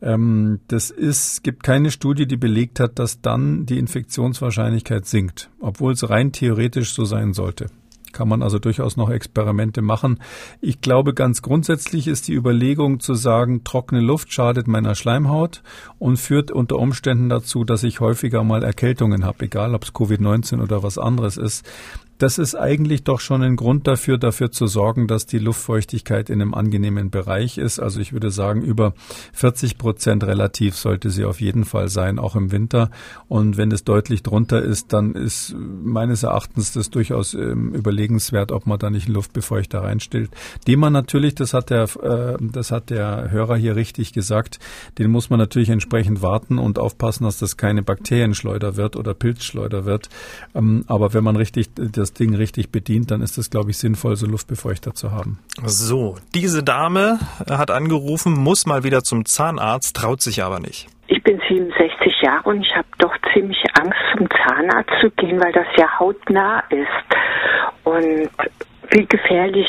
Ähm, 0.00 0.60
das 0.66 0.90
ist, 0.90 1.44
gibt 1.44 1.62
keine 1.62 1.90
Studie, 1.92 2.26
die 2.26 2.36
belegt 2.36 2.80
hat, 2.80 2.98
dass 2.98 3.20
dann 3.20 3.64
die 3.66 3.78
Infektionswahrscheinlichkeit 3.78 5.06
sinkt, 5.06 5.50
obwohl 5.60 5.92
es 5.92 6.08
rein 6.10 6.32
theoretisch 6.32 6.94
so 6.94 7.04
sein 7.04 7.34
sollte 7.34 7.66
kann 8.12 8.28
man 8.28 8.42
also 8.42 8.58
durchaus 8.58 8.96
noch 8.96 9.10
Experimente 9.10 9.82
machen. 9.82 10.20
Ich 10.60 10.80
glaube, 10.80 11.14
ganz 11.14 11.42
grundsätzlich 11.42 12.08
ist 12.08 12.28
die 12.28 12.34
Überlegung 12.34 13.00
zu 13.00 13.14
sagen, 13.14 13.64
trockene 13.64 14.00
Luft 14.00 14.32
schadet 14.32 14.68
meiner 14.68 14.94
Schleimhaut 14.94 15.62
und 15.98 16.18
führt 16.18 16.50
unter 16.50 16.78
Umständen 16.78 17.28
dazu, 17.28 17.64
dass 17.64 17.82
ich 17.82 18.00
häufiger 18.00 18.44
mal 18.44 18.62
Erkältungen 18.62 19.24
habe, 19.24 19.44
egal 19.46 19.74
ob 19.74 19.84
es 19.84 19.94
Covid-19 19.94 20.62
oder 20.62 20.82
was 20.82 20.98
anderes 20.98 21.36
ist 21.36 21.66
das 22.22 22.38
ist 22.38 22.54
eigentlich 22.54 23.02
doch 23.02 23.18
schon 23.18 23.42
ein 23.42 23.56
Grund 23.56 23.88
dafür, 23.88 24.16
dafür 24.16 24.52
zu 24.52 24.68
sorgen, 24.68 25.08
dass 25.08 25.26
die 25.26 25.40
Luftfeuchtigkeit 25.40 26.30
in 26.30 26.40
einem 26.40 26.54
angenehmen 26.54 27.10
Bereich 27.10 27.58
ist. 27.58 27.80
Also 27.80 27.98
ich 27.98 28.12
würde 28.12 28.30
sagen, 28.30 28.62
über 28.62 28.94
40 29.32 29.76
Prozent 29.76 30.22
relativ 30.22 30.76
sollte 30.76 31.10
sie 31.10 31.24
auf 31.24 31.40
jeden 31.40 31.64
Fall 31.64 31.88
sein, 31.88 32.20
auch 32.20 32.36
im 32.36 32.52
Winter. 32.52 32.92
Und 33.26 33.56
wenn 33.56 33.72
es 33.72 33.82
deutlich 33.82 34.22
drunter 34.22 34.62
ist, 34.62 34.92
dann 34.92 35.16
ist 35.16 35.56
meines 35.58 36.22
Erachtens 36.22 36.70
das 36.70 36.90
durchaus 36.90 37.34
ähm, 37.34 37.74
überlegenswert, 37.74 38.52
ob 38.52 38.68
man 38.68 38.78
da 38.78 38.88
nicht 38.88 39.06
einen 39.06 39.16
Luftbefeuchter 39.16 39.82
reinstellt, 39.82 40.30
den 40.68 40.78
man 40.78 40.92
natürlich, 40.92 41.34
das 41.34 41.52
hat 41.54 41.70
der, 41.70 41.88
äh, 42.04 42.36
das 42.40 42.70
hat 42.70 42.90
der 42.90 43.32
Hörer 43.32 43.56
hier 43.56 43.74
richtig 43.74 44.12
gesagt, 44.12 44.60
den 44.98 45.10
muss 45.10 45.28
man 45.28 45.40
natürlich 45.40 45.70
entsprechend 45.70 46.22
warten 46.22 46.58
und 46.58 46.78
aufpassen, 46.78 47.24
dass 47.24 47.38
das 47.38 47.56
keine 47.56 47.82
Bakterienschleuder 47.82 48.76
wird 48.76 48.94
oder 48.94 49.12
Pilzschleuder 49.12 49.86
wird. 49.86 50.08
Ähm, 50.54 50.84
aber 50.86 51.14
wenn 51.14 51.24
man 51.24 51.34
richtig 51.34 51.70
das 51.74 52.11
Ding 52.12 52.34
richtig 52.34 52.70
bedient, 52.70 53.10
dann 53.10 53.20
ist 53.20 53.38
es, 53.38 53.50
glaube 53.50 53.70
ich, 53.70 53.78
sinnvoll, 53.78 54.16
so 54.16 54.26
Luftbefeuchter 54.26 54.94
zu 54.94 55.12
haben. 55.12 55.38
So, 55.64 56.16
diese 56.34 56.62
Dame 56.62 57.18
hat 57.48 57.70
angerufen, 57.70 58.32
muss 58.32 58.66
mal 58.66 58.84
wieder 58.84 59.02
zum 59.02 59.24
Zahnarzt, 59.24 59.96
traut 59.96 60.22
sich 60.22 60.42
aber 60.42 60.60
nicht. 60.60 60.88
Ich 61.08 61.22
bin 61.22 61.40
67 61.48 62.22
Jahre 62.22 62.48
und 62.48 62.62
ich 62.62 62.74
habe 62.74 62.88
doch 62.98 63.14
ziemlich 63.32 63.62
Angst, 63.74 63.98
zum 64.16 64.28
Zahnarzt 64.30 64.92
zu 65.00 65.10
gehen, 65.10 65.40
weil 65.40 65.52
das 65.52 65.66
ja 65.76 65.98
hautnah 65.98 66.62
ist. 66.70 67.84
Und 67.84 68.30
wie 68.90 69.06
gefährlich 69.06 69.68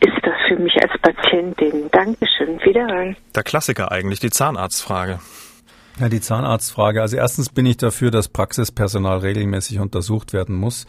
ist 0.00 0.18
das 0.22 0.34
für 0.48 0.56
mich 0.56 0.76
als 0.82 0.92
Patientin? 1.00 1.88
Dankeschön. 1.90 2.60
Wiederhören. 2.62 3.16
Der 3.34 3.42
Klassiker 3.42 3.90
eigentlich, 3.90 4.20
die 4.20 4.30
Zahnarztfrage. 4.30 5.18
Ja, 6.00 6.08
die 6.08 6.20
Zahnarztfrage. 6.20 7.00
Also 7.00 7.16
erstens 7.16 7.50
bin 7.50 7.66
ich 7.66 7.76
dafür, 7.76 8.10
dass 8.10 8.26
Praxispersonal 8.26 9.18
regelmäßig 9.18 9.78
untersucht 9.78 10.32
werden 10.32 10.56
muss. 10.56 10.86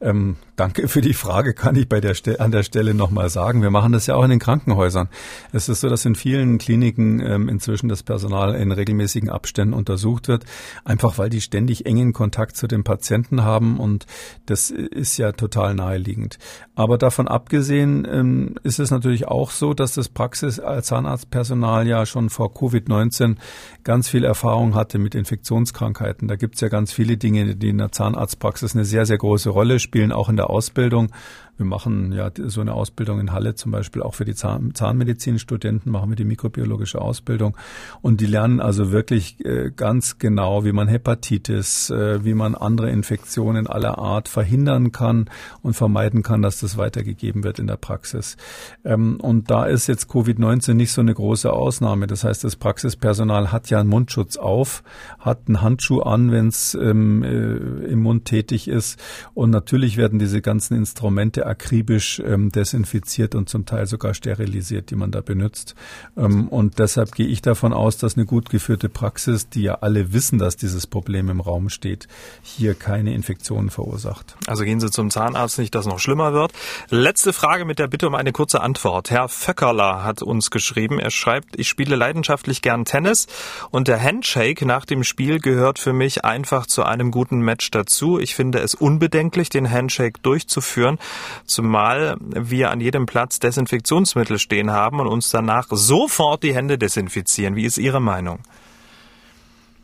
Ähm, 0.00 0.34
danke 0.56 0.88
für 0.88 1.00
die 1.00 1.14
Frage, 1.14 1.54
kann 1.54 1.76
ich 1.76 1.88
bei 1.88 2.00
der 2.00 2.14
Ste 2.14 2.40
an 2.40 2.50
der 2.50 2.64
Stelle 2.64 2.92
nochmal 2.92 3.30
sagen. 3.30 3.62
Wir 3.62 3.70
machen 3.70 3.92
das 3.92 4.08
ja 4.08 4.16
auch 4.16 4.24
in 4.24 4.30
den 4.30 4.40
Krankenhäusern. 4.40 5.10
Es 5.52 5.68
ist 5.68 5.82
so, 5.82 5.88
dass 5.88 6.04
in 6.04 6.16
vielen 6.16 6.58
Kliniken 6.58 7.20
ähm, 7.20 7.48
inzwischen 7.48 7.88
das 7.88 8.02
Personal 8.02 8.56
in 8.56 8.72
regelmäßigen 8.72 9.30
Abständen 9.30 9.74
untersucht 9.74 10.26
wird, 10.26 10.44
einfach 10.84 11.18
weil 11.18 11.30
die 11.30 11.40
ständig 11.40 11.86
engen 11.86 12.12
Kontakt 12.12 12.56
zu 12.56 12.66
den 12.66 12.82
Patienten 12.82 13.44
haben 13.44 13.78
und 13.78 14.06
das 14.46 14.70
ist 14.70 15.18
ja 15.18 15.30
total 15.30 15.74
naheliegend. 15.74 16.38
Aber 16.74 16.98
davon 16.98 17.28
abgesehen 17.28 18.06
ähm, 18.10 18.56
ist 18.64 18.80
es 18.80 18.90
natürlich 18.90 19.28
auch 19.28 19.52
so, 19.52 19.72
dass 19.72 19.94
das 19.94 20.08
Praxis-Zahnarztpersonal 20.08 21.86
ja 21.86 22.06
schon 22.06 22.28
vor 22.28 22.52
Covid-19 22.52 23.36
ganz 23.84 24.08
viel 24.08 24.24
Erfahrung 24.24 24.47
Erfahrung 24.48 24.74
hatte 24.74 24.98
mit 24.98 25.14
Infektionskrankheiten. 25.14 26.26
Da 26.26 26.36
gibt 26.36 26.54
es 26.54 26.62
ja 26.62 26.68
ganz 26.68 26.90
viele 26.90 27.18
Dinge, 27.18 27.54
die 27.54 27.68
in 27.68 27.76
der 27.76 27.92
Zahnarztpraxis 27.92 28.74
eine 28.74 28.86
sehr, 28.86 29.04
sehr 29.04 29.18
große 29.18 29.50
Rolle 29.50 29.78
spielen, 29.78 30.10
auch 30.10 30.30
in 30.30 30.36
der 30.36 30.48
Ausbildung. 30.48 31.12
Wir 31.58 31.66
machen 31.66 32.12
ja 32.12 32.30
so 32.36 32.60
eine 32.60 32.72
Ausbildung 32.72 33.18
in 33.18 33.32
Halle 33.32 33.56
zum 33.56 33.72
Beispiel 33.72 34.00
auch 34.00 34.14
für 34.14 34.24
die 34.24 34.34
Zahn 34.34 34.74
Zahnmedizinstudenten, 34.74 35.90
machen 35.90 36.08
wir 36.08 36.16
die 36.16 36.24
mikrobiologische 36.24 37.00
Ausbildung. 37.00 37.56
Und 38.00 38.20
die 38.20 38.26
lernen 38.26 38.60
also 38.60 38.92
wirklich 38.92 39.44
äh, 39.44 39.72
ganz 39.74 40.18
genau, 40.18 40.64
wie 40.64 40.72
man 40.72 40.86
Hepatitis, 40.86 41.90
äh, 41.90 42.24
wie 42.24 42.34
man 42.34 42.54
andere 42.54 42.90
Infektionen 42.90 43.66
aller 43.66 43.98
Art 43.98 44.28
verhindern 44.28 44.92
kann 44.92 45.28
und 45.62 45.74
vermeiden 45.74 46.22
kann, 46.22 46.42
dass 46.42 46.60
das 46.60 46.78
weitergegeben 46.78 47.42
wird 47.42 47.58
in 47.58 47.66
der 47.66 47.76
Praxis. 47.76 48.36
Ähm, 48.84 49.18
und 49.20 49.50
da 49.50 49.64
ist 49.64 49.88
jetzt 49.88 50.08
Covid-19 50.08 50.74
nicht 50.74 50.92
so 50.92 51.00
eine 51.00 51.12
große 51.12 51.52
Ausnahme. 51.52 52.06
Das 52.06 52.22
heißt, 52.22 52.44
das 52.44 52.54
Praxispersonal 52.54 53.50
hat 53.50 53.68
ja 53.68 53.80
einen 53.80 53.88
Mundschutz 53.88 54.36
auf, 54.36 54.84
hat 55.18 55.48
einen 55.48 55.60
Handschuh 55.60 56.02
an, 56.02 56.30
wenn 56.30 56.46
es 56.46 56.74
ähm, 56.74 57.24
äh, 57.24 57.56
im 57.90 58.00
Mund 58.00 58.26
tätig 58.26 58.68
ist. 58.68 59.00
Und 59.34 59.50
natürlich 59.50 59.96
werden 59.96 60.20
diese 60.20 60.40
ganzen 60.40 60.76
Instrumente 60.76 61.47
akribisch 61.48 62.20
ähm, 62.24 62.52
desinfiziert 62.52 63.34
und 63.34 63.48
zum 63.48 63.66
Teil 63.66 63.86
sogar 63.86 64.14
sterilisiert, 64.14 64.90
die 64.90 64.96
man 64.96 65.10
da 65.10 65.20
benutzt. 65.20 65.74
Ähm, 66.16 66.48
und 66.48 66.78
deshalb 66.78 67.14
gehe 67.14 67.26
ich 67.26 67.42
davon 67.42 67.72
aus, 67.72 67.96
dass 67.96 68.16
eine 68.16 68.26
gut 68.26 68.50
geführte 68.50 68.88
Praxis, 68.88 69.48
die 69.48 69.62
ja 69.62 69.78
alle 69.80 70.12
wissen, 70.12 70.38
dass 70.38 70.56
dieses 70.56 70.86
Problem 70.86 71.28
im 71.28 71.40
Raum 71.40 71.68
steht, 71.68 72.08
hier 72.42 72.74
keine 72.74 73.14
Infektionen 73.14 73.70
verursacht. 73.70 74.36
Also 74.46 74.64
gehen 74.64 74.80
Sie 74.80 74.90
zum 74.90 75.10
Zahnarzt 75.10 75.58
nicht, 75.58 75.74
dass 75.74 75.86
noch 75.86 75.98
schlimmer 75.98 76.32
wird. 76.32 76.52
Letzte 76.90 77.32
Frage 77.32 77.64
mit 77.64 77.78
der 77.78 77.88
Bitte 77.88 78.06
um 78.06 78.14
eine 78.14 78.32
kurze 78.32 78.60
Antwort. 78.60 79.10
Herr 79.10 79.28
Föckerler 79.28 80.04
hat 80.04 80.22
uns 80.22 80.50
geschrieben. 80.50 80.98
Er 80.98 81.10
schreibt, 81.10 81.58
ich 81.58 81.68
spiele 81.68 81.96
leidenschaftlich 81.96 82.62
gern 82.62 82.84
Tennis 82.84 83.26
und 83.70 83.88
der 83.88 84.02
Handshake 84.02 84.66
nach 84.66 84.84
dem 84.84 85.04
Spiel 85.04 85.40
gehört 85.40 85.78
für 85.78 85.92
mich 85.92 86.24
einfach 86.24 86.66
zu 86.66 86.84
einem 86.84 87.10
guten 87.10 87.40
Match 87.40 87.70
dazu. 87.70 88.18
Ich 88.18 88.34
finde 88.34 88.58
es 88.60 88.74
unbedenklich, 88.74 89.48
den 89.48 89.70
Handshake 89.70 90.20
durchzuführen 90.22 90.98
zumal 91.44 92.16
wir 92.20 92.70
an 92.70 92.80
jedem 92.80 93.06
Platz 93.06 93.38
Desinfektionsmittel 93.38 94.38
stehen 94.38 94.70
haben 94.70 95.00
und 95.00 95.06
uns 95.06 95.30
danach 95.30 95.68
sofort 95.70 96.42
die 96.42 96.54
Hände 96.54 96.78
desinfizieren. 96.78 97.56
Wie 97.56 97.64
ist 97.64 97.78
Ihre 97.78 98.00
Meinung? 98.00 98.40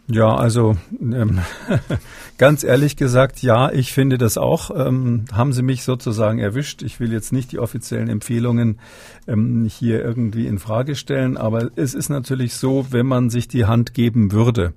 Ja, 0.07 0.35
also 0.35 0.77
ähm, 1.01 1.41
ganz 2.39 2.63
ehrlich 2.63 2.97
gesagt, 2.97 3.41
ja, 3.41 3.73
ich 3.73 3.93
finde 3.93 4.19
das 4.19 4.37
auch. 4.37 4.71
Ähm, 4.71 5.25
haben 5.33 5.55
Sie 5.55 5.63
mich 5.63 5.83
sozusagen 5.83 6.39
erwischt. 6.39 6.83
Ich 6.83 7.01
will 7.01 7.11
jetzt 7.11 7.33
nicht 7.33 7.53
die 7.53 7.59
offiziellen 7.59 8.11
Empfehlungen 8.11 8.81
ähm, 9.27 9.65
hier 9.65 10.05
irgendwie 10.05 10.47
in 10.47 10.59
Frage 10.59 10.95
stellen, 10.95 11.39
aber 11.39 11.71
es 11.77 11.95
ist 11.95 12.11
natürlich 12.11 12.55
so, 12.55 12.87
wenn 12.91 13.07
man 13.07 13.31
sich 13.31 13.49
die 13.49 13.65
Hand 13.65 13.95
geben 13.95 14.31
würde, 14.33 14.75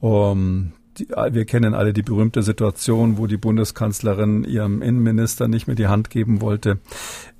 um, 0.00 0.72
wir 1.30 1.44
kennen 1.44 1.74
alle 1.74 1.92
die 1.92 2.02
berühmte 2.02 2.42
Situation, 2.42 3.18
wo 3.18 3.26
die 3.26 3.36
Bundeskanzlerin 3.36 4.44
ihrem 4.44 4.82
Innenminister 4.82 5.48
nicht 5.48 5.66
mehr 5.66 5.76
die 5.76 5.86
Hand 5.86 6.10
geben 6.10 6.40
wollte 6.40 6.78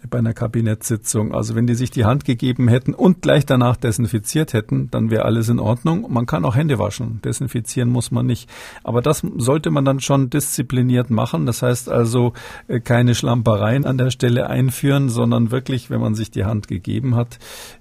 bei 0.08 0.18
einer 0.18 0.32
Kabinettssitzung. 0.32 1.34
Also 1.34 1.54
wenn 1.54 1.66
die 1.66 1.74
sich 1.74 1.90
die 1.90 2.04
Hand 2.04 2.24
gegeben 2.24 2.68
hätten 2.68 2.94
und 2.94 3.22
gleich 3.22 3.44
danach 3.46 3.76
desinfiziert 3.76 4.52
hätten, 4.52 4.90
dann 4.90 5.10
wäre 5.10 5.24
alles 5.24 5.48
in 5.48 5.58
Ordnung. 5.58 6.06
Man 6.10 6.26
kann 6.26 6.44
auch 6.44 6.54
Hände 6.54 6.78
waschen. 6.78 7.20
Desinfizieren 7.24 7.88
muss 7.88 8.10
man 8.10 8.26
nicht. 8.26 8.48
Aber 8.84 9.02
das 9.02 9.22
sollte 9.36 9.70
man 9.70 9.84
dann 9.84 10.00
schon 10.00 10.30
diszipliniert 10.30 11.10
machen. 11.10 11.46
Das 11.46 11.62
heißt 11.62 11.88
also 11.88 12.32
äh, 12.68 12.80
keine 12.80 13.14
Schlampereien 13.14 13.84
an 13.84 13.98
der 13.98 14.10
Stelle 14.10 14.48
einführen, 14.48 15.08
sondern 15.08 15.50
wirklich, 15.50 15.90
wenn 15.90 16.00
man 16.00 16.14
sich 16.14 16.30
die 16.30 16.44
Hand 16.44 16.68
gegeben 16.68 17.16
hat, 17.16 17.38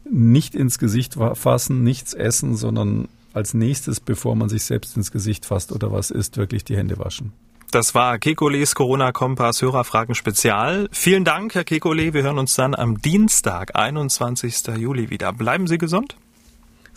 nicht 0.10 0.56
ins 0.56 0.80
Gesicht 0.80 1.16
fassen, 1.34 1.84
nichts 1.84 2.14
essen, 2.14 2.56
sondern 2.56 3.10
als 3.38 3.54
nächstes, 3.54 4.00
bevor 4.00 4.36
man 4.36 4.50
sich 4.50 4.66
selbst 4.66 4.98
ins 4.98 5.12
Gesicht 5.12 5.46
fasst 5.46 5.72
oder 5.72 5.92
was 5.92 6.12
isst, 6.12 6.36
wirklich 6.38 6.66
die 6.66 6.76
Hände 6.76 7.00
waschen. 7.00 7.32
Das 7.72 7.94
war 7.96 8.18
Kekules 8.18 8.76
Corona-Kompass 8.76 9.62
Hörerfragen 9.62 10.16
Spezial. 10.16 10.88
Vielen 10.92 11.26
Dank, 11.26 11.54
Herr 11.54 11.66
Kekole. 11.66 12.14
Wir 12.14 12.24
hören 12.24 12.40
uns 12.40 12.56
dann 12.56 12.74
am 12.74 13.02
Dienstag, 13.02 13.76
21. 13.76 14.68
Juli 14.78 15.10
wieder. 15.10 15.34
Bleiben 15.34 15.68
Sie 15.68 15.78
gesund. 15.78 16.16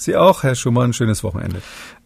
Sie 0.01 0.17
auch, 0.17 0.43
Herr 0.43 0.55
Schumann. 0.55 0.95
Schönes 0.95 1.23
Wochenende. 1.23 1.61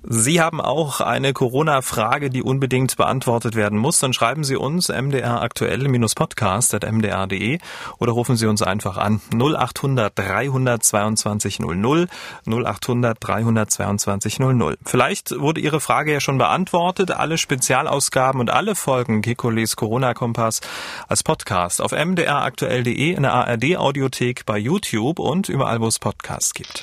Sie 0.06 0.38
haben 0.40 0.60
auch 0.60 1.00
eine 1.00 1.32
Corona-Frage, 1.32 2.28
die 2.28 2.42
unbedingt 2.42 2.96
beantwortet 2.96 3.54
werden 3.54 3.78
muss. 3.78 4.00
Dann 4.00 4.12
schreiben 4.12 4.44
Sie 4.44 4.56
uns 4.56 4.88
mdr 4.88 5.40
aktuell-podcast.mdr.de 5.40 7.58
oder 7.98 8.12
rufen 8.12 8.36
Sie 8.36 8.46
uns 8.46 8.60
einfach 8.60 8.98
an 8.98 9.22
0800 9.32 10.12
322 10.14 11.60
00 11.60 12.08
0800 12.46 13.16
322 13.18 14.40
00. 14.40 14.76
Vielleicht 14.84 15.40
wurde 15.40 15.62
Ihre 15.62 15.80
Frage 15.80 16.12
ja 16.12 16.20
schon 16.20 16.36
beantwortet. 16.36 17.12
Alle 17.12 17.38
Spezialausgaben 17.38 18.40
und 18.40 18.50
alle 18.50 18.74
Folgen 18.74 19.22
Kekules 19.22 19.76
Corona-Kompass 19.76 20.60
als 21.08 21.22
Podcast 21.22 21.80
auf 21.80 21.92
mdraktuell.de 21.92 23.14
in 23.14 23.22
der 23.22 23.32
ARD-Audiothek 23.32 24.44
bei 24.44 24.58
YouTube 24.58 25.18
und 25.18 25.48
überall, 25.48 25.80
wo 25.80 25.86
es 25.86 25.98
Podcasts 25.98 26.52
gibt. 26.52 26.82